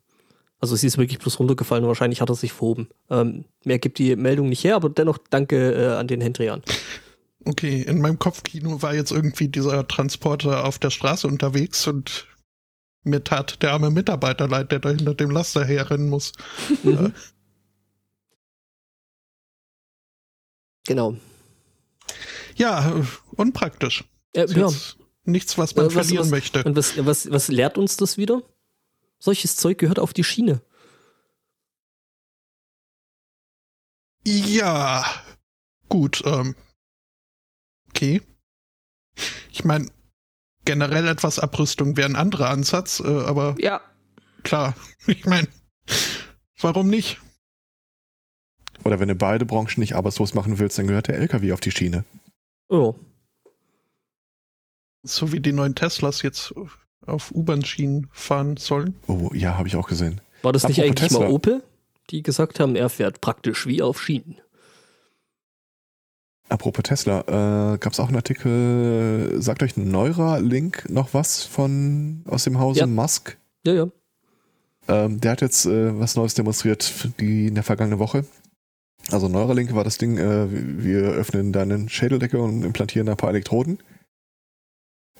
[0.60, 2.88] Also sie ist wirklich bloß runtergefallen und wahrscheinlich hat er sich verhoben.
[3.10, 6.62] Ähm, mehr gibt die Meldung nicht her, aber dennoch danke äh, an den Hendrian.
[7.48, 12.26] Okay, in meinem Kopfkino war jetzt irgendwie dieser Transporter auf der Straße unterwegs und
[13.04, 16.32] mir tat der arme Mitarbeiter leid, der da hinter dem Laster herrennen muss.
[16.82, 17.14] Mhm.
[20.86, 21.16] Genau.
[22.56, 23.04] Ja, äh,
[23.36, 24.04] unpraktisch.
[24.34, 24.70] Äh, ja.
[25.24, 26.64] nichts, was man Äh, was- verlieren was- möchte.
[26.64, 28.42] Und was, was, was lehrt uns das wieder?
[29.18, 30.60] Solches Zeug gehört auf die Schiene.
[34.26, 35.04] Ja,
[35.88, 36.22] gut.
[36.26, 36.54] Ähm,
[37.98, 38.22] okay.
[39.50, 39.88] Ich meine,
[40.64, 43.80] generell etwas Abrüstung wäre ein anderer Ansatz, äh, aber Ja.
[44.44, 44.74] klar,
[45.06, 45.48] ich meine,
[46.60, 47.18] warum nicht?
[48.84, 51.72] Oder wenn du beide Branchen nicht arbeitslos machen willst, dann gehört der LKW auf die
[51.72, 52.04] Schiene.
[52.68, 52.94] Oh.
[55.02, 56.54] So wie die neuen Teslas jetzt
[57.04, 58.94] auf U-Bahn-Schienen fahren sollen.
[59.08, 60.20] Oh, ja, habe ich auch gesehen.
[60.42, 61.34] War das nicht Apropos eigentlich mal Tesla.
[61.34, 61.64] Opel?
[62.10, 64.38] Die gesagt haben, er fährt praktisch wie auf Schienen.
[66.48, 67.20] Apropos Tesla,
[67.74, 72.80] äh, gab es auch einen Artikel, sagt euch Neuralink noch was von aus dem Hause
[72.80, 72.86] Ja.
[72.86, 73.36] Musk?
[73.64, 73.88] Ja, ja.
[74.88, 78.24] Ähm, der hat jetzt äh, was Neues demonstriert die in der vergangenen Woche.
[79.10, 83.30] Also Neuralink war das Ding, äh, wir öffnen deinen Schädeldecke und implantieren da ein paar
[83.30, 83.78] Elektroden.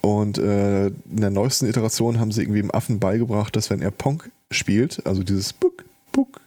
[0.01, 3.91] Und äh, in der neuesten Iteration haben sie irgendwie dem Affen beigebracht, dass wenn er
[3.91, 6.41] Pong spielt, also dieses Buck, Buck,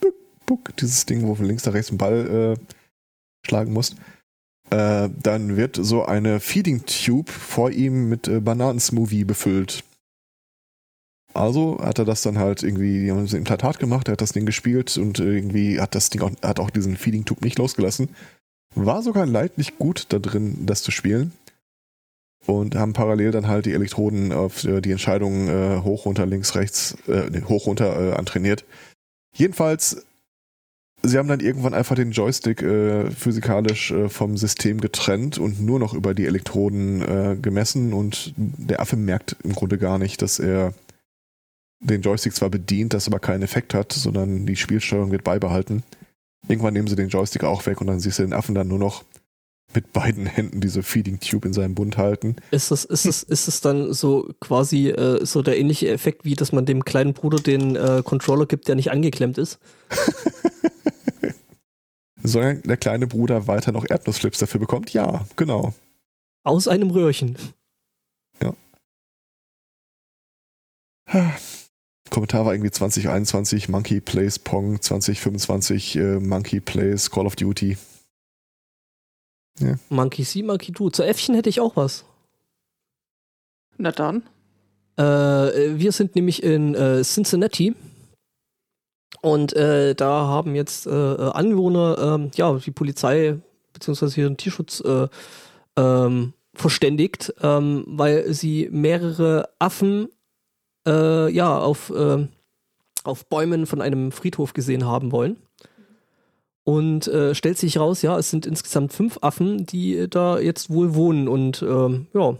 [0.00, 0.14] Buck,
[0.44, 3.96] Buck, dieses Ding, wo du links nach rechts einen Ball äh, schlagen musst,
[4.70, 9.84] äh, dann wird so eine Feeding Tube vor ihm mit äh, Bananensmoothie befüllt.
[11.34, 14.32] Also hat er das dann halt irgendwie, die haben es Implantat gemacht, er hat das
[14.32, 18.08] Ding gespielt und irgendwie hat das Ding auch, hat auch diesen Feeding Tube nicht losgelassen.
[18.74, 21.32] War sogar leidlich gut da drin, das zu spielen.
[22.46, 26.54] Und haben parallel dann halt die Elektroden auf äh, die Entscheidungen äh, hoch, runter, links,
[26.54, 28.64] rechts, äh, hoch, runter äh, antrainiert.
[29.34, 30.06] Jedenfalls
[31.08, 35.78] sie haben dann irgendwann einfach den Joystick äh, physikalisch äh, vom System getrennt und nur
[35.78, 40.38] noch über die Elektroden äh, gemessen und der Affe merkt im Grunde gar nicht, dass
[40.38, 40.72] er
[41.80, 45.82] den Joystick zwar bedient, das aber keinen Effekt hat, sondern die Spielsteuerung wird beibehalten.
[46.48, 48.78] Irgendwann nehmen sie den Joystick auch weg und dann siehst du den Affen dann nur
[48.78, 49.04] noch
[49.74, 52.36] mit beiden Händen diese Feeding Tube in seinem Bund halten.
[52.50, 56.34] Ist das, ist es, ist es dann so quasi äh, so der ähnliche Effekt, wie
[56.34, 59.58] dass man dem kleinen Bruder den äh, Controller gibt, der nicht angeklemmt ist?
[62.26, 64.92] Soll der kleine Bruder weiter noch Erdnussflips dafür bekommt?
[64.92, 65.72] Ja, genau.
[66.42, 67.36] Aus einem Röhrchen.
[68.42, 68.54] Ja.
[72.10, 77.76] Kommentar war irgendwie 2021 Monkey Plays Pong, 2025 äh, Monkey Plays Call of Duty.
[79.60, 79.76] Ja.
[79.88, 80.90] Monkey See, Monkey Do.
[80.90, 82.04] Zu Äffchen hätte ich auch was.
[83.78, 84.24] Na dann.
[84.96, 85.02] Äh,
[85.78, 87.74] wir sind nämlich in äh, Cincinnati
[89.22, 93.38] und äh, da haben jetzt äh, Anwohner, ähm, ja, die Polizei
[93.82, 95.08] hier den Tierschutz äh,
[95.76, 100.08] ähm, verständigt, ähm, weil sie mehrere Affen
[100.86, 102.26] äh, ja auf, äh,
[103.04, 105.36] auf Bäumen von einem Friedhof gesehen haben wollen.
[106.64, 110.94] Und äh, stellt sich raus, ja, es sind insgesamt fünf Affen, die da jetzt wohl
[110.96, 112.36] wohnen und ähm, ja,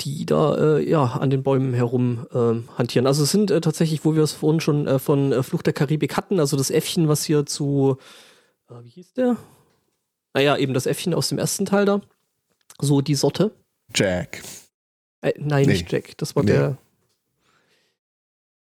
[0.00, 3.06] die da äh, ja an den Bäumen herum äh, hantieren.
[3.06, 5.72] Also es sind äh, tatsächlich, wo wir es vorhin schon äh, von äh, Fluch der
[5.72, 7.96] Karibik hatten, also das Äffchen, was hier zu,
[8.68, 9.36] äh, wie hieß der?
[10.34, 12.02] Naja, eben das Äffchen aus dem ersten Teil da.
[12.78, 13.52] So die Sorte.
[13.94, 14.42] Jack.
[15.22, 15.66] nein, nee.
[15.66, 16.18] nicht Jack.
[16.18, 16.52] Das war nee.
[16.52, 16.76] der.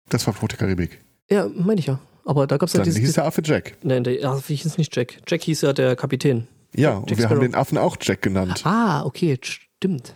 [0.07, 1.03] Das war Fluch der Karibik.
[1.29, 1.99] Ja, meine ich ja.
[2.23, 2.99] Aber da gab es ja dieses.
[2.99, 3.77] hieß der Affe Jack.
[3.83, 5.17] Nein, der Affe hieß nicht Jack.
[5.27, 6.47] Jack hieß ja der Kapitän.
[6.75, 7.31] Ja, Jack und wir Sparrow.
[7.31, 8.61] haben den Affen auch Jack genannt.
[8.65, 10.15] Ah, okay, stimmt.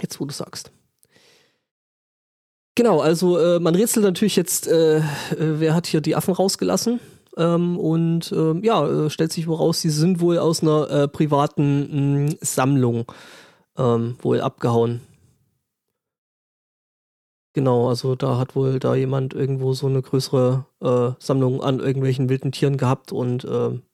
[0.00, 0.72] Jetzt, wo du sagst.
[2.76, 5.02] Genau, also äh, man rätselt natürlich jetzt, äh, äh,
[5.36, 7.00] wer hat hier die Affen rausgelassen?
[7.36, 11.08] Ähm, und ähm, ja, äh, stellt sich wohl raus, sie sind wohl aus einer äh,
[11.08, 13.04] privaten mh, Sammlung
[13.76, 15.00] ähm, wohl abgehauen.
[17.52, 22.28] Genau, also da hat wohl da jemand irgendwo so eine größere äh, Sammlung an irgendwelchen
[22.28, 23.44] wilden Tieren gehabt und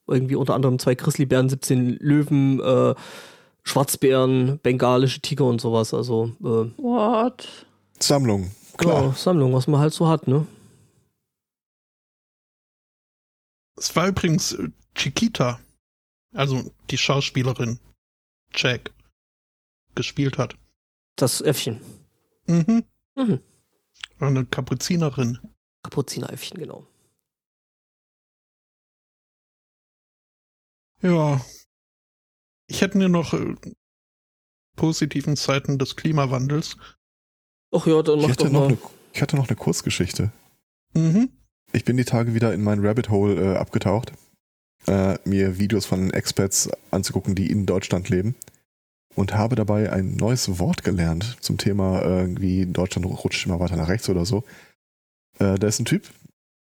[0.07, 2.61] irgendwie unter anderem zwei Grizzlybären, 17 Löwen,
[3.67, 5.93] Schwarzbären, bengalische Tiger und sowas.
[5.93, 7.67] Also äh, What?
[7.99, 9.07] Sammlung, klar.
[9.07, 10.47] Ja, Sammlung, was man halt so hat, ne?
[13.77, 15.59] Es war übrigens äh, Chiquita,
[16.33, 17.81] also die Schauspielerin
[18.55, 18.95] Jack
[19.97, 20.57] gespielt hat.
[21.17, 21.81] Das Äffchen.
[22.47, 22.85] Mhm.
[23.17, 23.41] Mhm.
[24.21, 25.41] Eine Kapuzinerin.
[25.83, 26.87] Kapuzineräffchen, genau.
[31.03, 31.41] Ja,
[32.67, 33.55] ich hätte mir noch äh,
[34.77, 36.77] positiven Seiten des Klimawandels.
[37.73, 38.69] Ach ja, dann mach ich doch mal.
[38.69, 38.79] Eine,
[39.13, 40.31] ich hatte noch eine Kurzgeschichte.
[40.95, 41.31] Mhm.
[41.73, 44.13] Ich bin die Tage wieder in mein Rabbit Hole äh, abgetaucht,
[44.87, 48.35] äh, mir Videos von Expats anzugucken, die in Deutschland leben.
[49.15, 53.77] Und habe dabei ein neues Wort gelernt zum Thema äh, irgendwie Deutschland rutscht immer weiter
[53.77, 54.45] nach rechts oder so.
[55.39, 56.11] Äh, da ist ein Typ,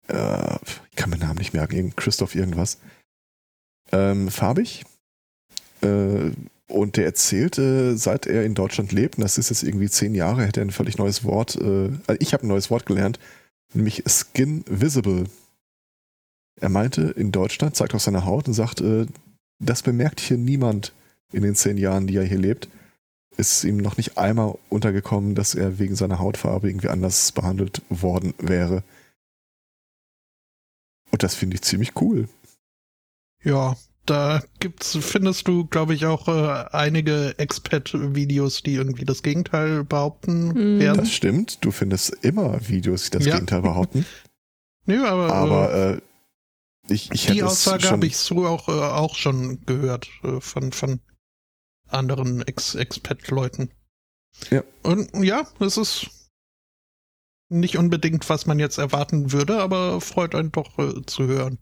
[0.08, 0.56] äh,
[0.90, 2.78] ich kann meinen Namen nicht merken, Christoph irgendwas.
[3.92, 4.84] Ähm, farbig,
[5.82, 10.46] und der erzählte, seit er in Deutschland lebt, und das ist jetzt irgendwie zehn Jahre,
[10.46, 13.18] hätte er ein völlig neues Wort, äh, also ich habe ein neues Wort gelernt,
[13.74, 15.24] nämlich Skin Visible.
[16.60, 19.06] Er meinte, in Deutschland zeigt auf seine Haut und sagt, äh,
[19.58, 20.92] das bemerkt hier niemand
[21.32, 22.68] in den zehn Jahren, die er hier lebt.
[23.36, 28.34] Ist ihm noch nicht einmal untergekommen, dass er wegen seiner Hautfarbe irgendwie anders behandelt worden
[28.38, 28.82] wäre.
[31.10, 32.28] Und das finde ich ziemlich cool.
[33.42, 33.76] Ja,
[34.06, 40.54] da gibt's, findest du, glaube ich, auch äh, einige Expat-Videos, die irgendwie das Gegenteil behaupten
[40.54, 40.80] hm.
[40.80, 40.98] werden.
[40.98, 41.64] Das stimmt.
[41.64, 43.34] Du findest immer Videos, die das ja.
[43.34, 44.04] Gegenteil behaupten.
[44.86, 46.00] Nö, aber, aber äh, äh
[46.88, 51.00] ich, ich die Aussage habe ich so auch, äh, auch schon gehört äh, von, von
[51.86, 53.70] anderen Ex Expat-Leuten.
[54.50, 54.64] Ja.
[54.82, 56.10] Und ja, es ist
[57.48, 61.58] nicht unbedingt, was man jetzt erwarten würde, aber freut einen doch äh, zu hören.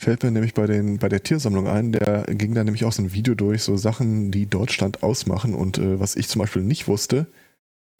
[0.00, 3.02] Fällt mir nämlich bei, den, bei der Tiersammlung ein, der ging da nämlich auch so
[3.02, 5.54] ein Video durch, so Sachen, die Deutschland ausmachen.
[5.54, 7.26] Und äh, was ich zum Beispiel nicht wusste,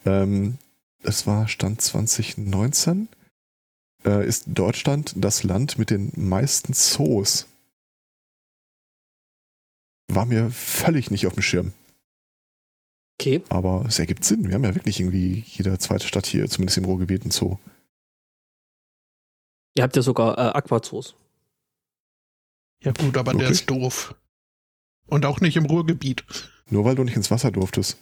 [0.06, 0.56] ähm,
[1.02, 3.08] das war Stand 2019,
[4.06, 7.46] äh, ist Deutschland das Land mit den meisten Zoos.
[10.08, 11.74] War mir völlig nicht auf dem Schirm.
[13.20, 13.42] Okay.
[13.50, 14.48] Aber es ergibt Sinn.
[14.48, 17.58] Wir haben ja wirklich irgendwie jede zweite Stadt hier, zumindest im Ruhrgebiet, ein Zoo.
[19.74, 21.14] Ihr habt ja sogar äh, Aquazoos.
[22.82, 23.60] Ja gut, aber der Wirklich?
[23.60, 24.14] ist doof.
[25.06, 26.24] Und auch nicht im Ruhrgebiet.
[26.68, 27.98] Nur weil du nicht ins Wasser durftest.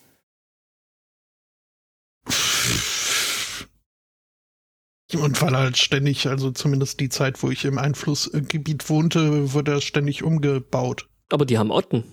[5.14, 9.80] Und weil halt ständig, also zumindest die Zeit, wo ich im Einflussgebiet wohnte, wurde er
[9.80, 11.08] ständig umgebaut.
[11.30, 12.04] Aber die haben Otten.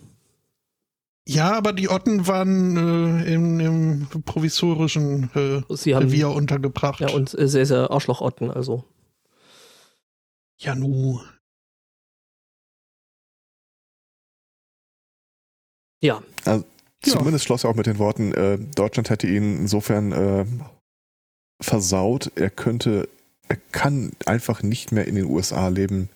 [1.27, 6.99] Ja, aber die Otten waren äh, im, im provisorischen äh, Sie haben Revier untergebracht.
[7.01, 8.85] ja und äh, sehr, sehr Arschlochotten, also.
[10.57, 11.19] ja, nu.
[16.05, 16.21] Ja.
[16.45, 16.63] Ja.
[17.01, 20.45] Zumindest schloss er auch mit den Worten, äh, Deutschland hätte ihn insofern äh,
[21.61, 23.07] versaut, er könnte,
[23.47, 26.09] er kann einfach nicht mehr in den USA leben,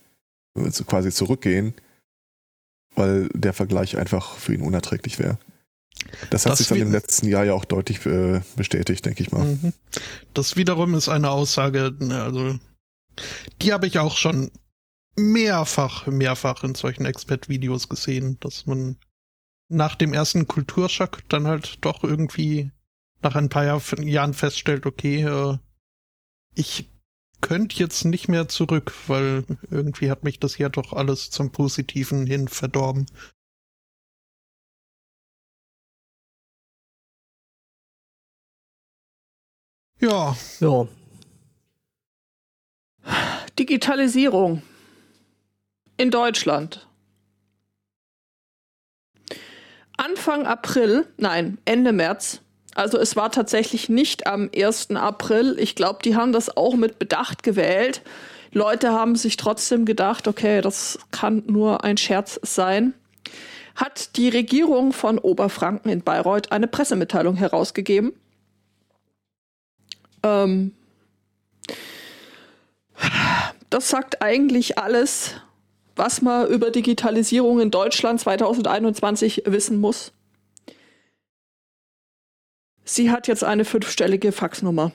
[0.55, 1.73] also quasi zurückgehen,
[2.95, 5.37] weil der Vergleich einfach für ihn unerträglich wäre.
[6.31, 9.31] Das hat Das sich dann im letzten Jahr ja auch deutlich äh, bestätigt, denke ich
[9.31, 9.45] mal.
[9.45, 9.73] Mhm.
[10.33, 12.57] Das wiederum ist eine Aussage, ne, also
[13.61, 14.49] die habe ich auch schon
[15.15, 18.97] mehrfach, mehrfach in solchen Expert-Videos gesehen, dass man
[19.69, 22.71] nach dem ersten Kulturschock dann halt doch irgendwie
[23.21, 25.57] nach ein paar Jahr, Jahren feststellt, okay, äh,
[26.55, 26.89] ich
[27.41, 32.25] könnte jetzt nicht mehr zurück, weil irgendwie hat mich das ja doch alles zum Positiven
[32.25, 33.05] hin verdorben.
[40.01, 40.87] Ja, Ja.
[43.57, 44.61] Digitalisierung
[45.97, 46.88] in Deutschland.
[50.09, 52.41] Anfang April, nein, Ende März.
[52.73, 54.91] Also es war tatsächlich nicht am 1.
[54.95, 55.55] April.
[55.59, 58.01] Ich glaube, die haben das auch mit Bedacht gewählt.
[58.51, 62.95] Leute haben sich trotzdem gedacht, okay, das kann nur ein Scherz sein.
[63.75, 68.13] Hat die Regierung von Oberfranken in Bayreuth eine Pressemitteilung herausgegeben.
[70.23, 70.73] Ähm,
[73.69, 75.35] das sagt eigentlich alles,
[75.95, 80.11] was man über Digitalisierung in Deutschland 2021 wissen muss.
[82.83, 84.91] Sie hat jetzt eine fünfstellige Faxnummer.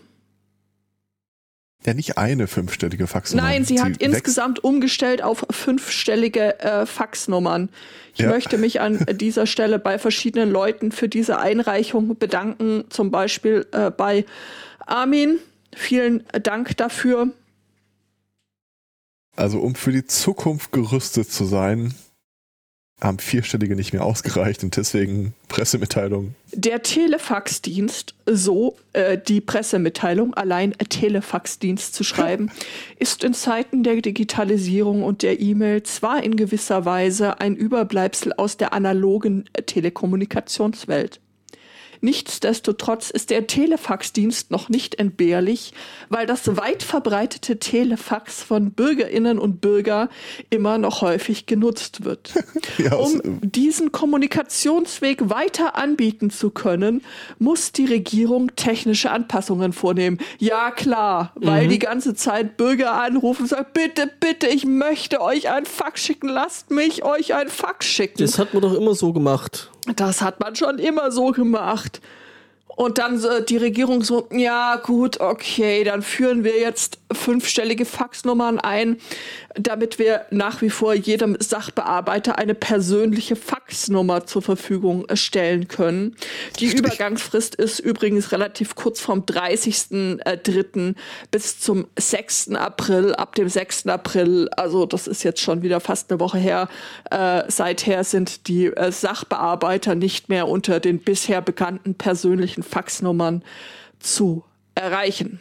[1.86, 3.46] Ja, nicht eine fünfstellige Faxnummer.
[3.46, 7.68] Nein, sie, hat wächst- insgesamt umgestellt auf fünfstellige äh, Faxnummern.
[8.14, 8.30] Ich Ja.
[8.30, 12.84] möchte mich an dieser Stelle bei verschiedenen Leuten für diese Einreichung bedanken.
[12.88, 14.24] Zum Beispiel äh, bei
[14.86, 15.38] Armin.
[15.76, 17.28] Vielen Dank dafür.
[19.36, 21.94] Also um für die Zukunft gerüstet zu sein,
[23.00, 26.34] haben vierstellige nicht mehr ausgereicht und deswegen Pressemitteilung.
[26.52, 32.50] Der Telefaxdienst, so äh, die Pressemitteilung, allein Telefaxdienst zu schreiben,
[32.98, 38.56] ist in Zeiten der Digitalisierung und der E-Mail zwar in gewisser Weise ein Überbleibsel aus
[38.56, 41.20] der analogen Telekommunikationswelt.
[42.04, 45.72] Nichtsdestotrotz ist der Telefaxdienst noch nicht entbehrlich,
[46.10, 50.10] weil das weit verbreitete Telefax von Bürgerinnen und Bürger
[50.50, 52.34] immer noch häufig genutzt wird.
[52.76, 57.02] Ja, Um diesen Kommunikationsweg weiter anbieten zu können,
[57.38, 60.18] muss die Regierung technische Anpassungen vornehmen.
[60.38, 65.50] Ja, klar, weil die ganze Zeit Bürger anrufen und sagen, bitte, bitte, ich möchte euch
[65.50, 68.18] ein Fax schicken, lasst mich euch ein Fax schicken.
[68.18, 69.70] Das hat man doch immer so gemacht.
[69.96, 72.00] Das hat man schon immer so gemacht.
[72.76, 78.58] Und dann so die Regierung so, ja gut, okay, dann führen wir jetzt fünfstellige Faxnummern
[78.58, 78.98] ein,
[79.54, 86.16] damit wir nach wie vor jedem Sachbearbeiter eine persönliche Faxnummer zur Verfügung stellen können.
[86.58, 90.94] Die Übergangsfrist ist übrigens relativ kurz vom 30.03.
[91.30, 92.50] bis zum 6.
[92.54, 93.14] April.
[93.14, 93.86] Ab dem 6.
[93.86, 96.68] April, also das ist jetzt schon wieder fast eine Woche her,
[97.10, 103.42] äh, seither sind die äh, Sachbearbeiter nicht mehr unter den bisher bekannten persönlichen Faxnummern
[104.00, 104.44] zu
[104.74, 105.40] erreichen.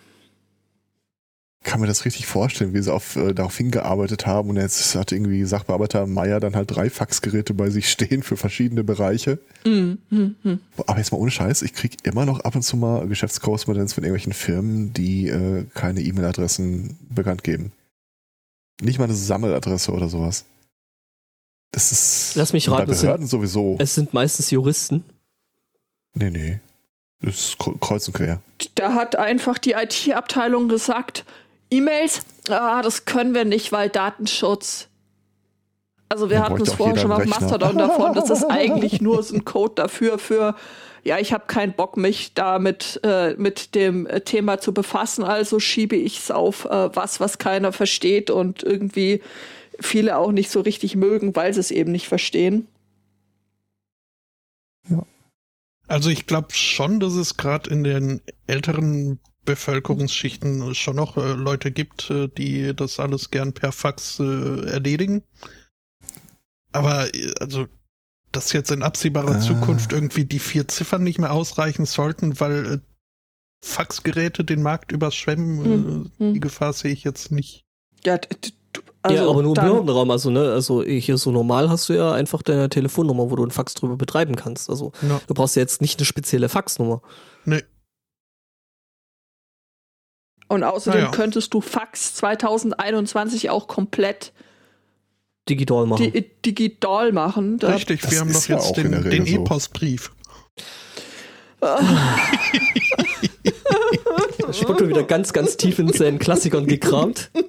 [1.64, 5.14] kann mir das richtig vorstellen, wie sie auf, äh, darauf hingearbeitet haben und jetzt hat
[5.14, 9.40] irgendwie Sachbearbeiter Meier dann halt drei Faxgeräte bei sich stehen für verschiedene Bereiche.
[9.66, 14.04] Aber jetzt mal ohne Scheiß, ich kriege immer noch ab und zu mal Geschäftskorrespondenz von
[14.04, 17.72] irgendwelchen Firmen, die äh, keine E-Mail-Adressen bekannt geben.
[18.82, 20.44] Nicht mal eine Sammeladresse oder sowas.
[21.72, 23.78] Das ist Lass mich raten, bei es sind- Behörden sowieso.
[23.80, 25.06] Es sind meistens Juristen.
[26.14, 26.60] Nee, nee.
[27.24, 28.42] Das ist kre- kreuz und quer.
[28.76, 31.26] Da hat einfach die IT-Abteilung gesagt,
[31.72, 34.88] E-Mails, ah, das können wir nicht, weil Datenschutz.
[36.10, 37.48] Also wir Dann hatten es vorher schon auf einen Rechner.
[37.48, 38.14] Mastodon davon.
[38.14, 40.56] Das ist eigentlich nur so ein Code dafür, für,
[41.04, 45.60] ja, ich habe keinen Bock, mich damit äh, mit dem äh, Thema zu befassen, also
[45.60, 49.22] schiebe ich es auf äh, was, was keiner versteht und irgendwie
[49.80, 52.68] viele auch nicht so richtig mögen, weil sie es eben nicht verstehen.
[55.94, 61.72] Also ich glaube schon, dass es gerade in den älteren Bevölkerungsschichten schon noch äh, Leute
[61.72, 65.22] gibt, äh, die das alles gern per Fax äh, erledigen.
[66.72, 67.68] Aber äh, also,
[68.32, 69.40] dass jetzt in absehbarer Ah.
[69.40, 72.80] Zukunft irgendwie die vier Ziffern nicht mehr ausreichen sollten, weil äh,
[73.64, 76.34] Faxgeräte den Markt überschwemmen, Hm, äh, hm.
[76.34, 77.66] die Gefahr sehe ich jetzt nicht.
[78.04, 78.18] Ja,
[79.04, 80.10] also ja, aber nur im Behördenraum.
[80.12, 83.52] Also, ne, also hier so normal hast du ja einfach deine Telefonnummer, wo du einen
[83.52, 84.70] Fax drüber betreiben kannst.
[84.70, 85.20] Also Ja.
[85.28, 87.02] du brauchst ja jetzt nicht eine spezielle Faxnummer.
[87.46, 87.62] Nee.
[90.48, 91.12] Und außerdem Naja.
[91.12, 94.34] könntest du Fax 2021 auch komplett
[95.50, 96.12] Digital machen.
[96.12, 97.58] di digital machen.
[97.60, 99.34] Da Richtig, das wir haben doch ja jetzt in den den so.
[99.34, 100.12] E-Postbrief.
[104.52, 107.32] Spotto wieder ganz, ganz tief in seinen Klassikern gekramt.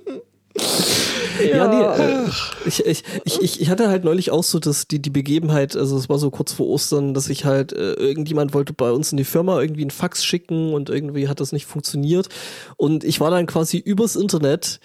[1.42, 2.28] Ja, nee, äh,
[2.66, 6.08] ich, ich, ich, ich, hatte halt neulich auch so das, die, die Begebenheit, also es
[6.08, 9.24] war so kurz vor Ostern, dass ich halt, äh, irgendjemand wollte bei uns in die
[9.24, 12.28] Firma irgendwie einen Fax schicken und irgendwie hat das nicht funktioniert.
[12.76, 14.80] Und ich war dann quasi übers Internet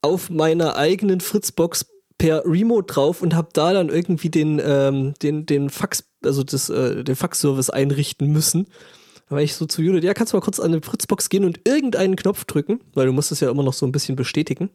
[0.00, 1.86] auf meiner eigenen Fritzbox
[2.18, 6.68] per Remote drauf und habe da dann irgendwie den, ähm, den, den Fax, also das,
[6.68, 8.66] äh, den Fax-Service einrichten müssen.
[9.28, 11.44] Da war ich so zu Judith, ja, kannst du mal kurz an die Fritzbox gehen
[11.44, 14.70] und irgendeinen Knopf drücken, weil du musst es ja immer noch so ein bisschen bestätigen.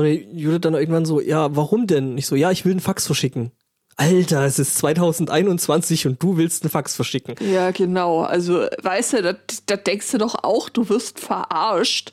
[0.00, 2.16] Und Judith dann irgendwann so, ja, warum denn?
[2.18, 3.52] Ich so, ja, ich will einen Fax verschicken.
[3.96, 7.34] Alter, es ist 2021 und du willst einen Fax verschicken.
[7.52, 8.22] Ja, genau.
[8.22, 12.12] Also, weißt du, da, denkst du doch auch, du wirst verarscht.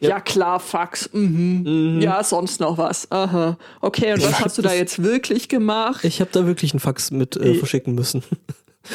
[0.00, 0.20] Ja, Ja.
[0.20, 1.10] klar, Fax.
[1.12, 2.00] Mhm.
[2.02, 3.10] Ja, sonst noch was.
[3.10, 3.56] Aha.
[3.80, 6.04] Okay, und was Ich hast du da jetzt wirklich gemacht?
[6.04, 8.22] Ich habe da wirklich einen Fax mit äh, verschicken müssen.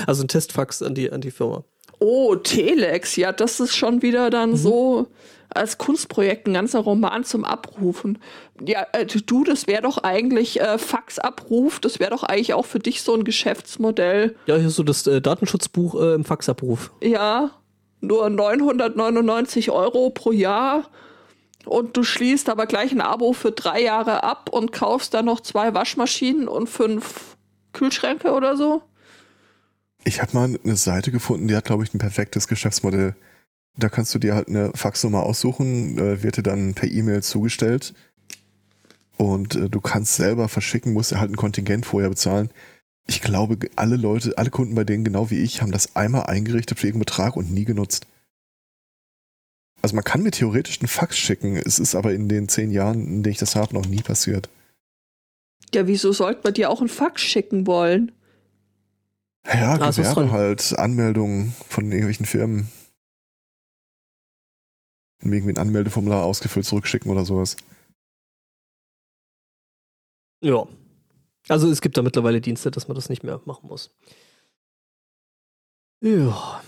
[0.08, 1.66] Also ein Testfax an die, an die Firma.
[2.00, 3.18] Oh, Telex.
[3.18, 5.08] Ja, das ist schon wieder dann so
[5.56, 8.20] als Kunstprojekt ein ganzer Roman zum Abrufen.
[8.66, 11.80] Ja, äh, du, das wäre doch eigentlich äh, Faxabruf.
[11.80, 14.36] Das wäre doch eigentlich auch für dich so ein Geschäftsmodell.
[14.45, 16.91] Ja, hier ist so das äh, Datenschutzbuch äh, im Faxabruf.
[17.02, 17.52] Ja,
[18.02, 20.89] nur 999 Euro pro Jahr.
[21.66, 25.41] Und du schließt aber gleich ein Abo für drei Jahre ab und kaufst dann noch
[25.41, 27.38] zwei Waschmaschinen und fünf
[27.74, 28.82] Kühlschränke oder so.
[30.04, 33.16] Ich habe mal eine Seite gefunden, die hat, glaube ich, ein perfektes Geschäftsmodell.
[33.78, 37.94] Da kannst du dir halt eine Faxnummer aussuchen, äh, wird dir dann per E-Mail zugestellt.
[39.18, 42.50] Und äh, du kannst selber verschicken, musst dir halt ein Kontingent vorher bezahlen.
[43.08, 46.80] Ich glaube, alle Leute, alle Kunden bei denen, genau wie ich, haben das einmal eingerichtet
[46.80, 48.08] für irgendeinen Betrag und nie genutzt.
[49.82, 53.02] Also man kann mir theoretisch einen Fax schicken, es ist aber in den zehn Jahren,
[53.02, 54.50] in denen ich das habe, noch nie passiert.
[55.74, 58.12] Ja, wieso sollte man dir auch ein Fax schicken wollen?
[59.46, 60.32] Ja, Gewerbe dran.
[60.32, 62.70] halt, Anmeldungen von irgendwelchen Firmen.
[65.22, 67.58] Irgendwie ein Anmeldeformular ausgefüllt zurückschicken oder sowas.
[70.44, 70.68] Ja.
[71.48, 73.96] Also es gibt da mittlerweile Dienste, dass man das nicht mehr machen muss.
[76.04, 76.62] Ja.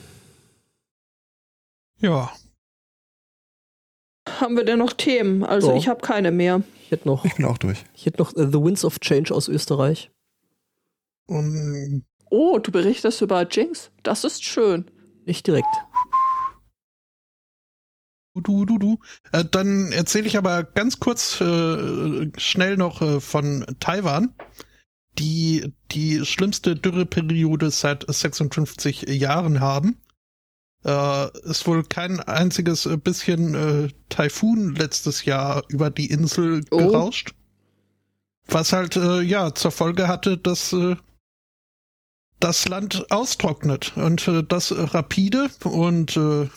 [2.00, 2.32] Ja.
[4.30, 5.44] Haben wir denn noch Themen?
[5.44, 5.78] Also Ja.
[5.78, 6.64] ich habe keine mehr.
[6.84, 7.84] Ich hätte noch, Ich bin auch durch.
[7.96, 10.12] ich hätte noch äh, The Winds of Change aus Österreich.
[11.28, 13.92] Und Oh, du berichtest über Jinx?
[14.02, 14.90] Das ist schön.
[15.26, 15.68] Nicht direkt.
[18.36, 19.00] Du, du, du.
[19.32, 24.34] Äh, dann erzähle ich aber ganz kurz äh, schnell noch äh, von Taiwan,
[25.20, 29.98] die die schlimmste Dürreperiode seit 56 Jahren haben.
[30.84, 36.78] Äh, ist wohl kein einziges bisschen äh, Taifun letztes Jahr über die Insel Oh.
[36.78, 37.36] gerauscht.
[38.48, 40.96] Was halt äh, ja zur Folge hatte, dass äh,
[42.40, 46.50] das Land austrocknet und äh, das rapide und äh,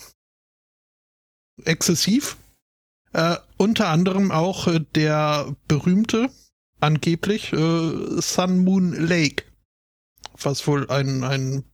[1.64, 2.36] exzessiv.
[3.12, 6.30] Äh, unter anderem auch äh, der berühmte,
[6.80, 9.44] angeblich, äh, Sun Moon Lake,
[10.40, 11.64] was wohl ein, ein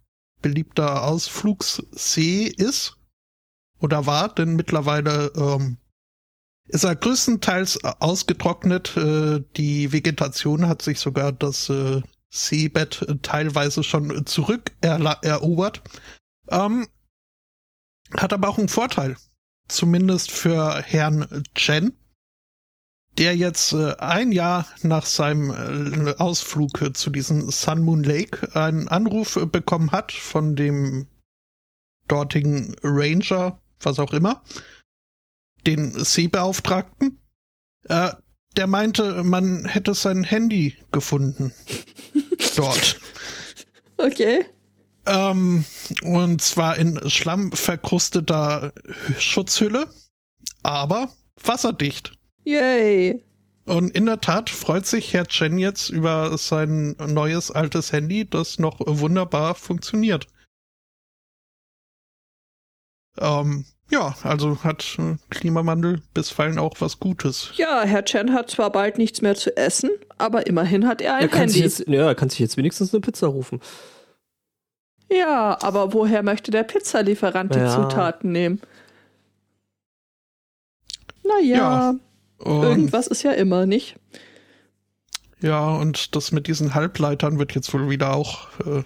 [0.41, 2.97] beliebter Ausflugssee ist
[3.81, 5.79] oder war, denn mittlerweile ähm,
[6.69, 8.97] ist er größtenteils ausgetrocknet.
[8.97, 15.83] Äh, die Vegetation hat sich sogar das äh, Seebett äh, teilweise schon zurückerobert.
[16.49, 16.87] Ähm,
[18.17, 19.17] hat aber auch einen Vorteil
[19.69, 21.93] zumindest für Herrn Chen,
[23.19, 25.51] der jetzt äh, ein Jahr nach seinem
[26.07, 31.07] äh, Ausflug zu diesem Sun Moon Lake einen Anruf bekommen hat von dem
[32.09, 34.43] dortigen Ranger, was auch immer,
[35.67, 37.19] den Seebeauftragten,
[37.89, 38.13] äh,
[38.57, 41.53] der meinte, man hätte sein Handy gefunden.
[42.57, 43.01] Dort.
[43.97, 44.45] Okay.
[45.07, 45.65] Ähm,
[46.03, 48.73] und zwar in schlammverkrusteter
[49.19, 49.89] Schutzhülle,
[50.63, 51.09] aber
[51.43, 52.13] wasserdicht.
[52.45, 53.25] Yay.
[53.65, 58.59] Und in der Tat freut sich Herr Chen jetzt über sein neues altes Handy, das
[58.59, 60.27] noch wunderbar funktioniert.
[63.19, 64.97] Ähm, ja, also hat
[65.31, 67.53] Klimawandel bisweilen auch was Gutes.
[67.57, 71.23] Ja, Herr Chen hat zwar bald nichts mehr zu essen, aber immerhin hat er ein
[71.23, 71.53] Er kann, Handy.
[71.55, 73.61] sich jetzt, ja, er kann sich jetzt wenigstens eine Pizza rufen.
[75.13, 77.69] Ja, aber woher möchte der Pizzalieferant die Ja.
[77.75, 78.61] Zutaten nehmen?
[81.25, 81.95] Naja,
[82.39, 83.97] Und, irgendwas ist ja immer, nicht?
[85.41, 88.83] ja, und das mit diesen Halbleitern wird jetzt wohl wieder auch äh,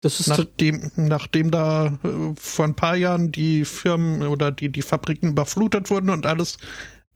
[0.00, 4.82] Das ist Nachdem, nachdem da äh, vor ein paar Jahren die Firmen oder die, die
[4.82, 6.58] Fabriken überflutet wurden und alles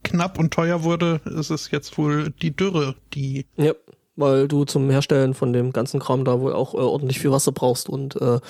[0.05, 3.47] knapp und teuer wurde, ist es jetzt wohl die Dürre, die.
[3.57, 3.73] Ja,
[4.19, 7.53] weil du zum Herstellen von dem ganzen Kram da wohl auch äh, ordentlich viel Wasser
[7.53, 8.41] brauchst und äh,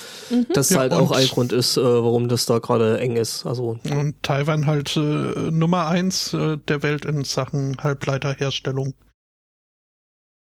[0.54, 3.44] das Ja, halt auch ein Grund ist, äh, warum das da gerade eng ist.
[3.46, 8.94] Also Und Taiwan halt äh, Nummer eins äh, der Welt in Sachen Halbleiterherstellung.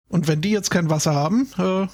[0.10, 1.88] Und wenn die jetzt kein Wasser haben, äh,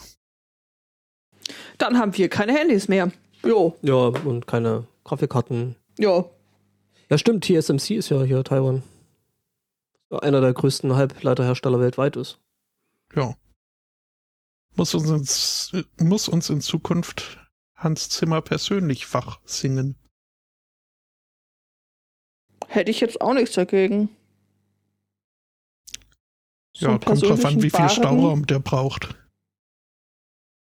[1.78, 3.11] Dann haben wir keine Handys mehr.
[3.43, 5.76] Jo, ja, und keine Grafikkarten.
[5.99, 6.32] jo.
[7.07, 8.82] Ja, stimmt, TSMC ist ja hier Taiwan.
[10.09, 12.39] Einer der größten Halbleiterhersteller weltweit ist.
[13.16, 13.36] Ja.
[14.76, 17.39] Muss uns, ins, muss uns in Zukunft
[17.76, 19.95] Hans Zimmer persönlich wach singen.
[22.68, 24.09] Hätte ich jetzt auch nichts dagegen.
[26.74, 27.89] So Ja, kommt drauf an, wie viel.
[27.89, 29.16] Stauraum der braucht.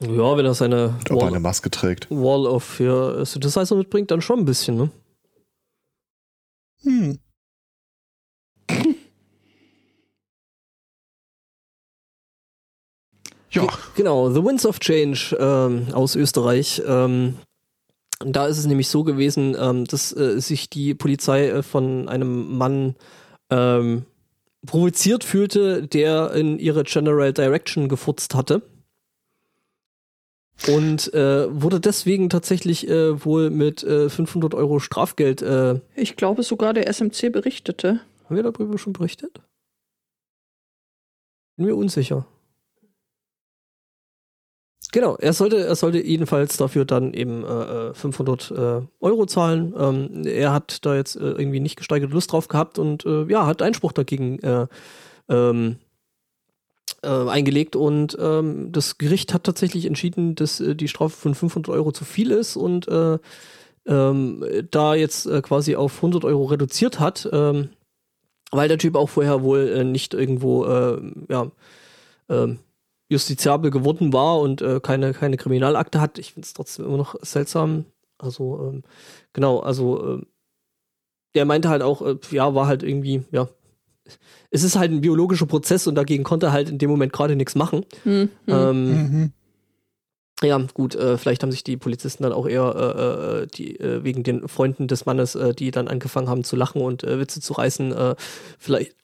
[0.00, 2.08] Ja, wenn er seine er eine Wall, Maske trägt.
[2.08, 4.90] Wall of für Synthesizer mitbringt, dann schon ein bisschen, ne?
[6.82, 7.18] Hm.
[13.66, 16.82] Ja, Genau, The Winds of Change ähm, aus Österreich.
[16.86, 17.36] Ähm,
[18.20, 22.56] da ist es nämlich so gewesen, ähm, dass äh, sich die Polizei äh, von einem
[22.56, 22.96] Mann
[23.50, 24.04] ähm,
[24.66, 28.62] provoziert fühlte, der in ihre General Direction gefurzt hatte.
[30.66, 35.40] Und äh, wurde deswegen tatsächlich äh, wohl mit äh, 500 Euro Strafgeld.
[35.40, 38.00] Äh, Ich glaube sogar der SMC berichtete.
[38.24, 39.40] haben wir darüber schon berichtet?
[41.56, 42.26] Bin mir unsicher.
[44.92, 49.74] Genau, er sollte, er sollte jedenfalls dafür dann eben äh, äh, 500 äh, Euro zahlen.
[49.78, 53.44] Ähm, er hat da jetzt äh, irgendwie nicht gesteigerte Lust drauf gehabt und äh, ja,
[53.44, 54.66] hat Einspruch dagegen äh,
[55.28, 55.76] ähm,
[57.02, 61.74] äh, eingelegt und ähm, das Gericht hat tatsächlich entschieden, dass äh, die Strafe von 500
[61.74, 63.18] Euro zu viel ist und äh,
[63.86, 67.68] ähm, da jetzt äh, quasi auf 100 Euro reduziert hat, ähm,
[68.50, 71.50] weil der Typ auch vorher wohl äh, nicht irgendwo äh, ja,
[72.30, 72.58] ähm,
[73.08, 76.18] justiziabel geworden war und äh, keine, keine Kriminalakte hat.
[76.18, 77.86] Ich finde es trotzdem immer noch seltsam.
[78.18, 78.82] Also, ähm,
[79.32, 80.26] genau, also ähm,
[81.34, 83.48] der meinte halt auch, äh, ja, war halt irgendwie, ja,
[84.50, 87.36] es ist halt ein biologischer Prozess und dagegen konnte er halt in dem Moment gerade
[87.36, 87.84] nichts machen.
[88.04, 88.54] Hm, hm.
[88.54, 89.32] Ähm, mhm.
[90.42, 94.02] ja, gut, äh, vielleicht haben sich die Polizisten dann auch eher äh, äh, die, äh,
[94.04, 97.40] wegen den Freunden des Mannes, äh, die dann angefangen haben zu lachen und äh, Witze
[97.40, 98.14] zu reißen, äh,
[98.58, 98.96] vielleicht,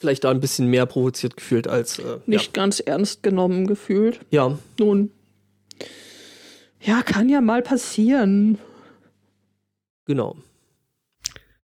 [0.00, 4.20] vielleicht da ein bisschen mehr provoziert gefühlt als äh, Nicht ganz ernst genommen gefühlt.
[4.30, 4.48] Ja.
[4.48, 4.58] ja.
[4.78, 5.10] Nun.
[6.80, 8.58] Ja, kann ja mal passieren.
[10.06, 10.36] Genau.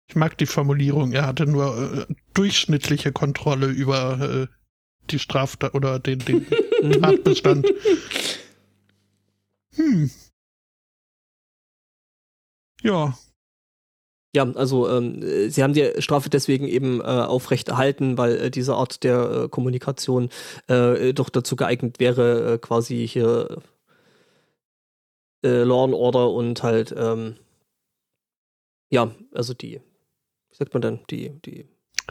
[0.06, 4.54] ich mag die Formulierung, er hatte nur äh, durchschnittliche Kontrolle über äh,
[5.10, 6.46] die Straftat oder den, den.
[7.00, 7.66] Tatbestand.
[9.74, 10.10] Hm.
[12.82, 13.18] Ja,
[14.36, 18.74] Ja, also ähm, äh, sie haben die Strafe deswegen eben äh, aufrechterhalten, weil äh, diese
[18.74, 20.28] Art der äh, Kommunikation
[20.68, 23.62] äh, doch dazu geeignet wäre, äh, quasi hier
[25.42, 27.36] äh, Law and Order und halt ähm,
[28.90, 29.80] ja, also die,
[30.50, 31.66] wie sagt man denn, die, die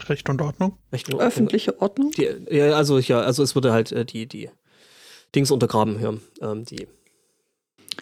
[0.07, 0.77] Recht und Ordnung.
[0.91, 2.11] Recht und Ordnung- Öffentliche Ordnung.
[2.11, 4.49] Die, ja, also ja, also es würde halt äh, die, die
[5.35, 6.13] Dings untergraben, ja.
[6.51, 6.87] Ähm, die,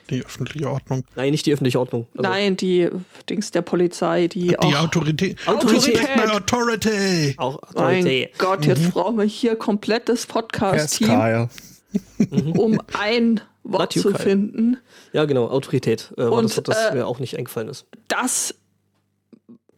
[0.09, 1.03] Die öffentliche Ordnung.
[1.15, 2.07] nein, nicht die öffentliche Ordnung.
[2.15, 2.89] Also, Nein, die
[3.29, 4.75] Dings der Polizei, die, Die auch.
[4.83, 5.37] Autorität.
[5.47, 5.99] Autorität.
[6.15, 7.33] My authority.
[7.37, 8.37] Auch Mein Autorität.
[8.37, 11.49] Gott, jetzt brauchen wir hier komplettes Yes, Podcast-Team, Kyle.
[12.57, 14.19] um ein Wort zu Kyle.
[14.19, 14.77] finden.
[15.13, 16.11] Ja, genau, Autorität.
[16.17, 17.85] Äh, war Und, das, das äh, mir auch nicht eingefallen ist.
[18.07, 18.53] Das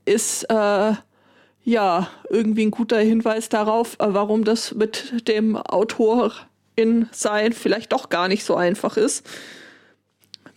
[0.05, 0.93] ist äh,
[1.63, 8.09] ja irgendwie ein guter Hinweis darauf, äh, warum das mit dem Autorin sein vielleicht doch
[8.09, 9.25] gar nicht so einfach ist,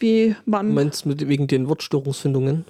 [0.01, 2.65] wie man Du meinst mit, wegen den Wortstörungsfindungen?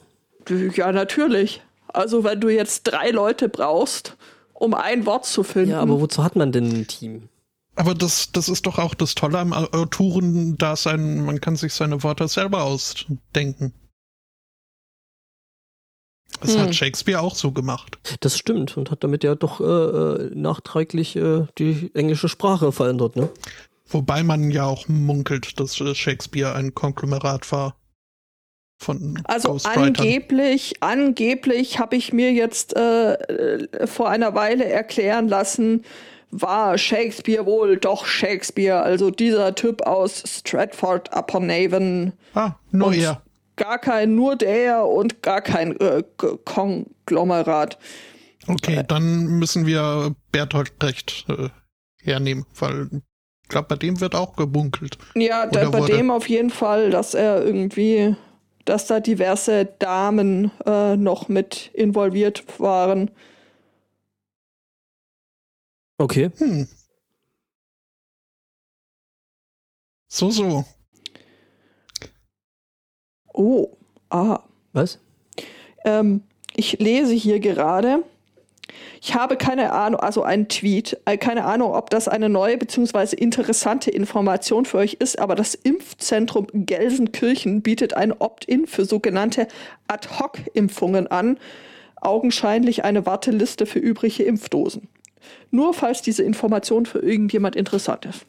[0.74, 1.62] Ja, natürlich.
[1.88, 4.16] Also wenn du jetzt drei Leute brauchst,
[4.54, 5.70] um ein Wort zu finden.
[5.70, 7.28] Ja, aber wozu hat man denn ein Team?
[7.76, 11.24] Aber das, das ist doch auch das Tolle am Autoren-Dasein.
[11.24, 13.72] Man kann sich seine Worte selber ausdenken.
[16.40, 16.60] Das Hm.
[16.62, 17.98] hat Shakespeare auch so gemacht.
[18.20, 23.16] Das stimmt und hat damit ja doch äh, äh, nachträglich äh, die englische Sprache verändert,
[23.16, 23.28] ne?
[23.90, 27.76] Wobei man ja auch munkelt, dass äh, Shakespeare ein Konglomerat war
[28.80, 35.84] von Also angeblich, angeblich habe ich mir jetzt äh, äh, vor einer Weile erklären lassen,
[36.30, 42.12] war Shakespeare wohl doch Shakespeare, also dieser Typ aus Stratford upon Avon.
[42.34, 43.22] Ah, nur er.
[43.56, 46.02] Gar kein, nur der und gar kein äh,
[46.44, 47.78] Konglomerat.
[48.46, 51.48] Okay, dann müssen wir Bertolt Brecht äh,
[52.02, 53.02] hernehmen, weil
[53.50, 54.96] glaube, bei dem wird auch gebunkelt.
[55.14, 58.16] Ja, da, bei dem auf jeden Fall, dass er irgendwie,
[58.64, 63.10] dass da diverse Damen äh, noch mit involviert waren.
[65.98, 66.30] Okay.
[66.38, 66.66] Hm.
[70.08, 70.64] So, so.
[73.34, 73.76] Oh,
[74.08, 74.42] ah.
[74.72, 74.98] Was?
[75.84, 76.22] Ähm,
[76.56, 78.02] ich lese hier gerade.
[79.02, 83.16] Ich habe keine Ahnung, also ein Tweet, äh, keine Ahnung, ob das eine neue bzw.
[83.16, 89.48] interessante Information für euch ist, aber das Impfzentrum Gelsenkirchen bietet ein Opt-in für sogenannte
[89.88, 91.38] Ad-Hoc-Impfungen an,
[92.02, 94.88] augenscheinlich eine Warteliste für übrige Impfdosen.
[95.50, 98.26] Nur falls diese Information für irgendjemand interessant ist.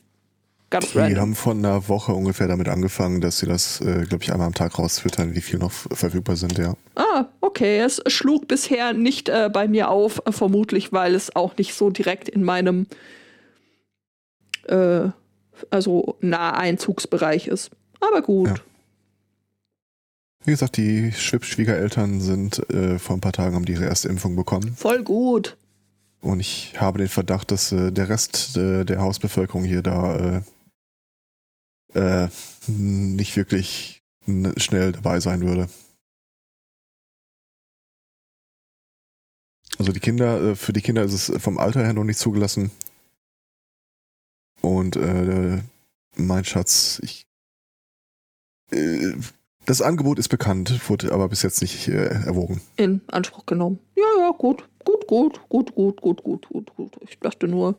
[0.70, 1.20] Ganz Die random.
[1.20, 4.54] haben vor einer Woche ungefähr damit angefangen, dass sie das, äh, glaube ich, einmal am
[4.54, 6.76] Tag rausfüttern, wie viel noch verfügbar sind, ja.
[6.96, 7.80] Ah, okay.
[7.80, 12.30] Es schlug bisher nicht äh, bei mir auf, vermutlich, weil es auch nicht so direkt
[12.30, 12.88] in meinem
[14.68, 15.10] äh,
[15.70, 17.72] also Naheinzugsbereich ist.
[18.00, 18.48] Aber gut.
[18.50, 18.56] Ja.
[20.44, 24.36] Wie gesagt, die Schwibschwiegereltern sind äh, vor ein paar Tagen haben die ihre erste Impfung
[24.36, 24.74] bekommen.
[24.76, 25.56] Voll gut.
[26.22, 30.42] Und ich habe den Verdacht, dass äh, der Rest äh, der Hausbevölkerung hier da
[31.96, 32.30] äh, äh,
[32.68, 34.02] nicht wirklich
[34.58, 35.68] schnell dabei sein würde.
[39.82, 42.70] Also die Kinder, äh, für die Kinder ist es vom Alter her noch nicht zugelassen.
[44.62, 45.64] Und äh,
[46.16, 47.26] mein Schatz, ich
[48.72, 49.14] äh,
[49.66, 52.62] das Angebot ist bekannt, wurde aber bis jetzt nicht äh, erwogen.
[52.76, 53.80] In Anspruch genommen.
[53.96, 54.70] Ja, ja, gut.
[54.86, 56.98] Gut, gut, gut, gut, gut, gut, gut, gut.
[57.10, 57.74] Ich dachte nur,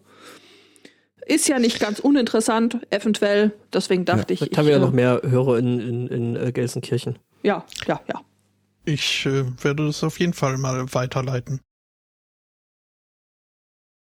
[1.27, 3.53] ist ja nicht ganz uninteressant, eventuell.
[3.73, 4.41] Deswegen dachte ich.
[4.41, 7.21] Vielleicht ich haben wir ja äh, noch mehr Hörer in, in, in äh, Gelsenkirchen.
[7.45, 8.23] Ja, ja, ja.
[8.87, 11.61] Ich äh, werde das auf jeden Fall mal weiterleiten.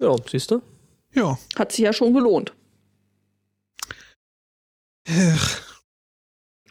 [0.00, 0.62] Ja, siehst du?
[1.14, 1.38] Ja.
[1.56, 2.52] Hat sich ja schon gelohnt.
[5.08, 5.60] Ach,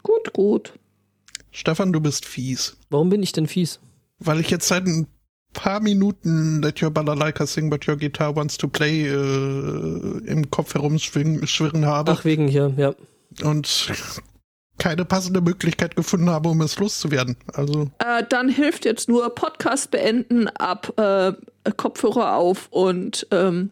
[0.02, 0.72] Gut, gut.
[1.50, 2.76] Stefan, du bist fies.
[2.88, 3.80] Warum bin ich denn fies?
[4.20, 5.06] Weil ich jetzt seit ein
[5.52, 10.74] paar Minuten Let Your Balalaika Sing But Your Guitar Wants to Play äh, im Kopf
[10.74, 12.94] herumschwirren schwirren habe Ach, wegen hier, ja.
[13.46, 13.92] und
[14.78, 17.36] keine passende Möglichkeit gefunden habe, um es loszuwerden.
[17.52, 21.32] Also, Äh, dann hilft jetzt nur Podcast beenden, ab äh,
[21.72, 23.70] Kopfhörer auf und ähm,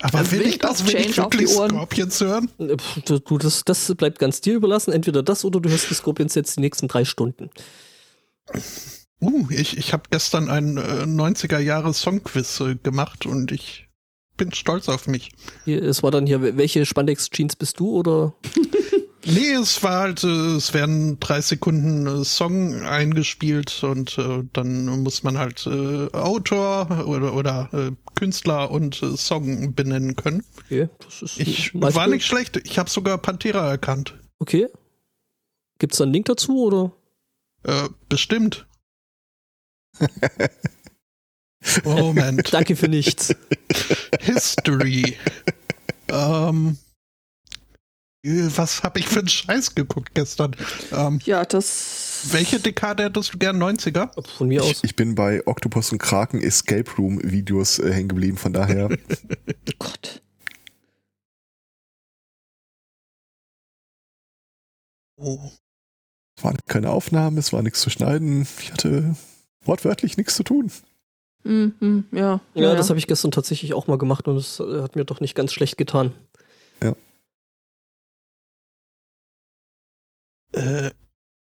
[0.00, 1.50] aber will ich das will ich Change auf die wirklich.
[1.50, 2.48] Scorpions hören?
[2.58, 2.76] Äh,
[3.06, 4.92] Du, du, das, das bleibt ganz dir überlassen.
[4.92, 7.50] Entweder das oder du hörst die Scorpions jetzt die nächsten drei Stunden.
[9.20, 13.88] Uh, ich, ich habe gestern ein äh, 90er Jahre Songquiz äh, gemacht und ich
[14.36, 15.30] bin stolz auf mich.
[15.64, 18.34] Hier, es war dann hier, welche Spandex-Jeans bist du oder?
[19.26, 24.84] Nee, es war halt, äh, es werden drei Sekunden äh, Song eingespielt und äh, dann
[25.02, 30.44] muss man halt äh, Autor oder, oder äh, Künstler und äh, Song benennen können.
[30.64, 32.56] Okay, das ist Ich meist- war nicht schlecht.
[32.64, 34.14] Ich habe sogar Pantera erkannt.
[34.40, 34.68] Okay.
[35.78, 36.92] Gibt's da einen Link dazu oder?
[37.62, 38.66] Äh, bestimmt.
[41.84, 42.52] Moment.
[42.52, 43.34] Danke für nichts.
[44.20, 45.16] History.
[46.08, 46.93] ähm, äh,
[48.24, 50.56] was habe ich für einen Scheiß geguckt gestern?
[50.92, 52.28] Ähm, ja, das.
[52.30, 53.62] welche Dekade hättest du gern?
[53.62, 54.10] 90er?
[54.36, 54.70] Von mir aus.
[54.70, 58.88] Ich, ich bin bei Octopus und Kraken Escape Room Videos äh, hängen geblieben, von daher.
[59.78, 60.22] Gott.
[65.16, 65.38] Oh.
[66.36, 68.46] Es waren keine Aufnahmen, es war nichts zu schneiden.
[68.58, 69.16] Ich hatte
[69.64, 70.72] wortwörtlich nichts zu tun.
[71.44, 72.40] Mhm, ja.
[72.54, 75.34] Ja, das habe ich gestern tatsächlich auch mal gemacht und es hat mir doch nicht
[75.34, 76.12] ganz schlecht getan.
[80.54, 80.90] Äh,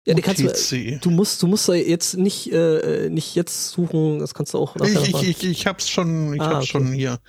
[0.07, 1.01] Ja, die kannst du, UTC.
[1.03, 4.75] du musst, du musst da jetzt nicht, äh, nicht jetzt suchen, das kannst du auch
[4.77, 6.67] nachher Ich, ich, ich, ich hab's schon, ich Ah, hab's okay.
[6.67, 7.21] schon hier.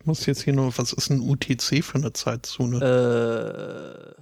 [0.00, 4.14] Ich muss jetzt hier nur, was ist ein UTC für eine Zeitzone?
[4.16, 4.20] Äh,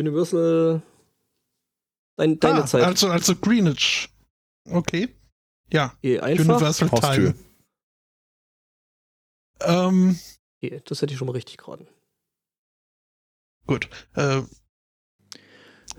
[0.00, 0.82] Universal.
[2.16, 2.84] Dein, deine ah, Zeit.
[2.84, 4.08] Also, also Greenwich.
[4.70, 5.08] Okay.
[5.72, 6.44] Ja, einfach.
[6.44, 7.14] Universal Haustür.
[7.14, 7.34] Time.
[9.60, 10.18] Ähm,
[10.60, 11.86] Eh, das hätte ich schon mal richtig geraten.
[13.66, 13.88] Gut.
[14.14, 14.42] Äh,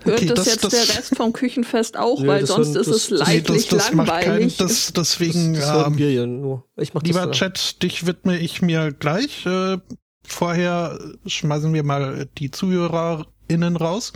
[0.02, 2.80] Hört Okay, das, das- jetzt das- der Rest vom Küchenfest auch, Nö, weil sonst hören-
[2.80, 4.56] ist es das- das- nee, leidlich das, langweilig.
[4.58, 6.64] das, deswegen, das, das hören ähm, wir ja nur.
[6.76, 7.30] Ich mach das lieber.
[7.32, 9.44] Chat, dich widme ich mir gleich.
[9.46, 9.78] Äh,
[10.24, 14.12] vorher schmeißen wir mal die ZuhörerInnen raus.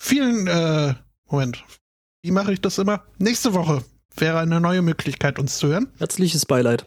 [0.00, 0.94] Vielen, äh,
[1.30, 1.64] Moment.
[2.22, 3.04] Wie mache ich das immer?
[3.18, 3.84] Nächste Woche
[4.16, 5.90] wäre eine neue Möglichkeit, uns zu hören.
[5.98, 6.84] Herzliches Beileid.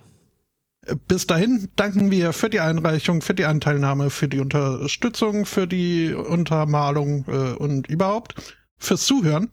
[1.08, 6.14] Bis dahin danken wir für die Einreichung, für die Anteilnahme, für die Unterstützung, für die
[6.14, 8.36] Untermalung äh, und überhaupt
[8.78, 9.52] fürs Zuhören.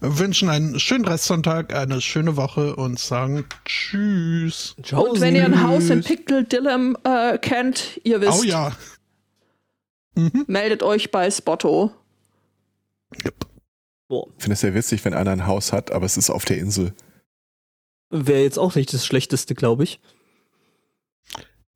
[0.00, 4.74] Wir wünschen einen schönen Restsonntag, eine schöne Woche und sagen Tschüss.
[4.82, 5.04] Ciao.
[5.04, 6.46] Und wenn ihr ein Haus in Pickle
[7.04, 8.72] äh, kennt, ihr wisst, Oh ja.
[10.14, 10.44] Mhm.
[10.48, 11.92] meldet euch bei Spotto.
[14.08, 16.44] Boah, Ich finde es sehr witzig, wenn einer ein Haus hat, aber es ist auf
[16.44, 16.94] der Insel.
[18.10, 20.00] wäre jetzt auch nicht das Schlechteste, glaube ich.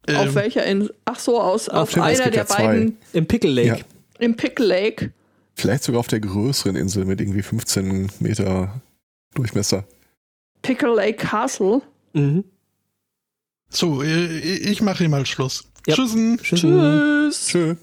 [0.09, 0.95] Auf Ähm, welcher Insel?
[1.05, 2.67] Ach so, aus, auf es einer der zwei.
[2.67, 3.69] beiden Im Pickle Lake.
[3.69, 3.85] Ja.
[4.19, 5.13] im Pickle Lake.
[5.55, 8.81] Vielleicht sogar auf der größeren Insel mit irgendwie 15 Meter
[9.35, 9.85] Durchmesser.
[10.63, 11.83] Pickle Lake Castle.
[12.13, 12.45] Mhm.
[13.69, 15.65] so, äh, ich mache hier mal Schluss.
[15.87, 15.95] Ja.
[15.95, 16.39] Tschüssen.
[16.43, 16.61] Tschüss.
[16.61, 17.47] Tschüss.
[17.49, 17.75] Tschö.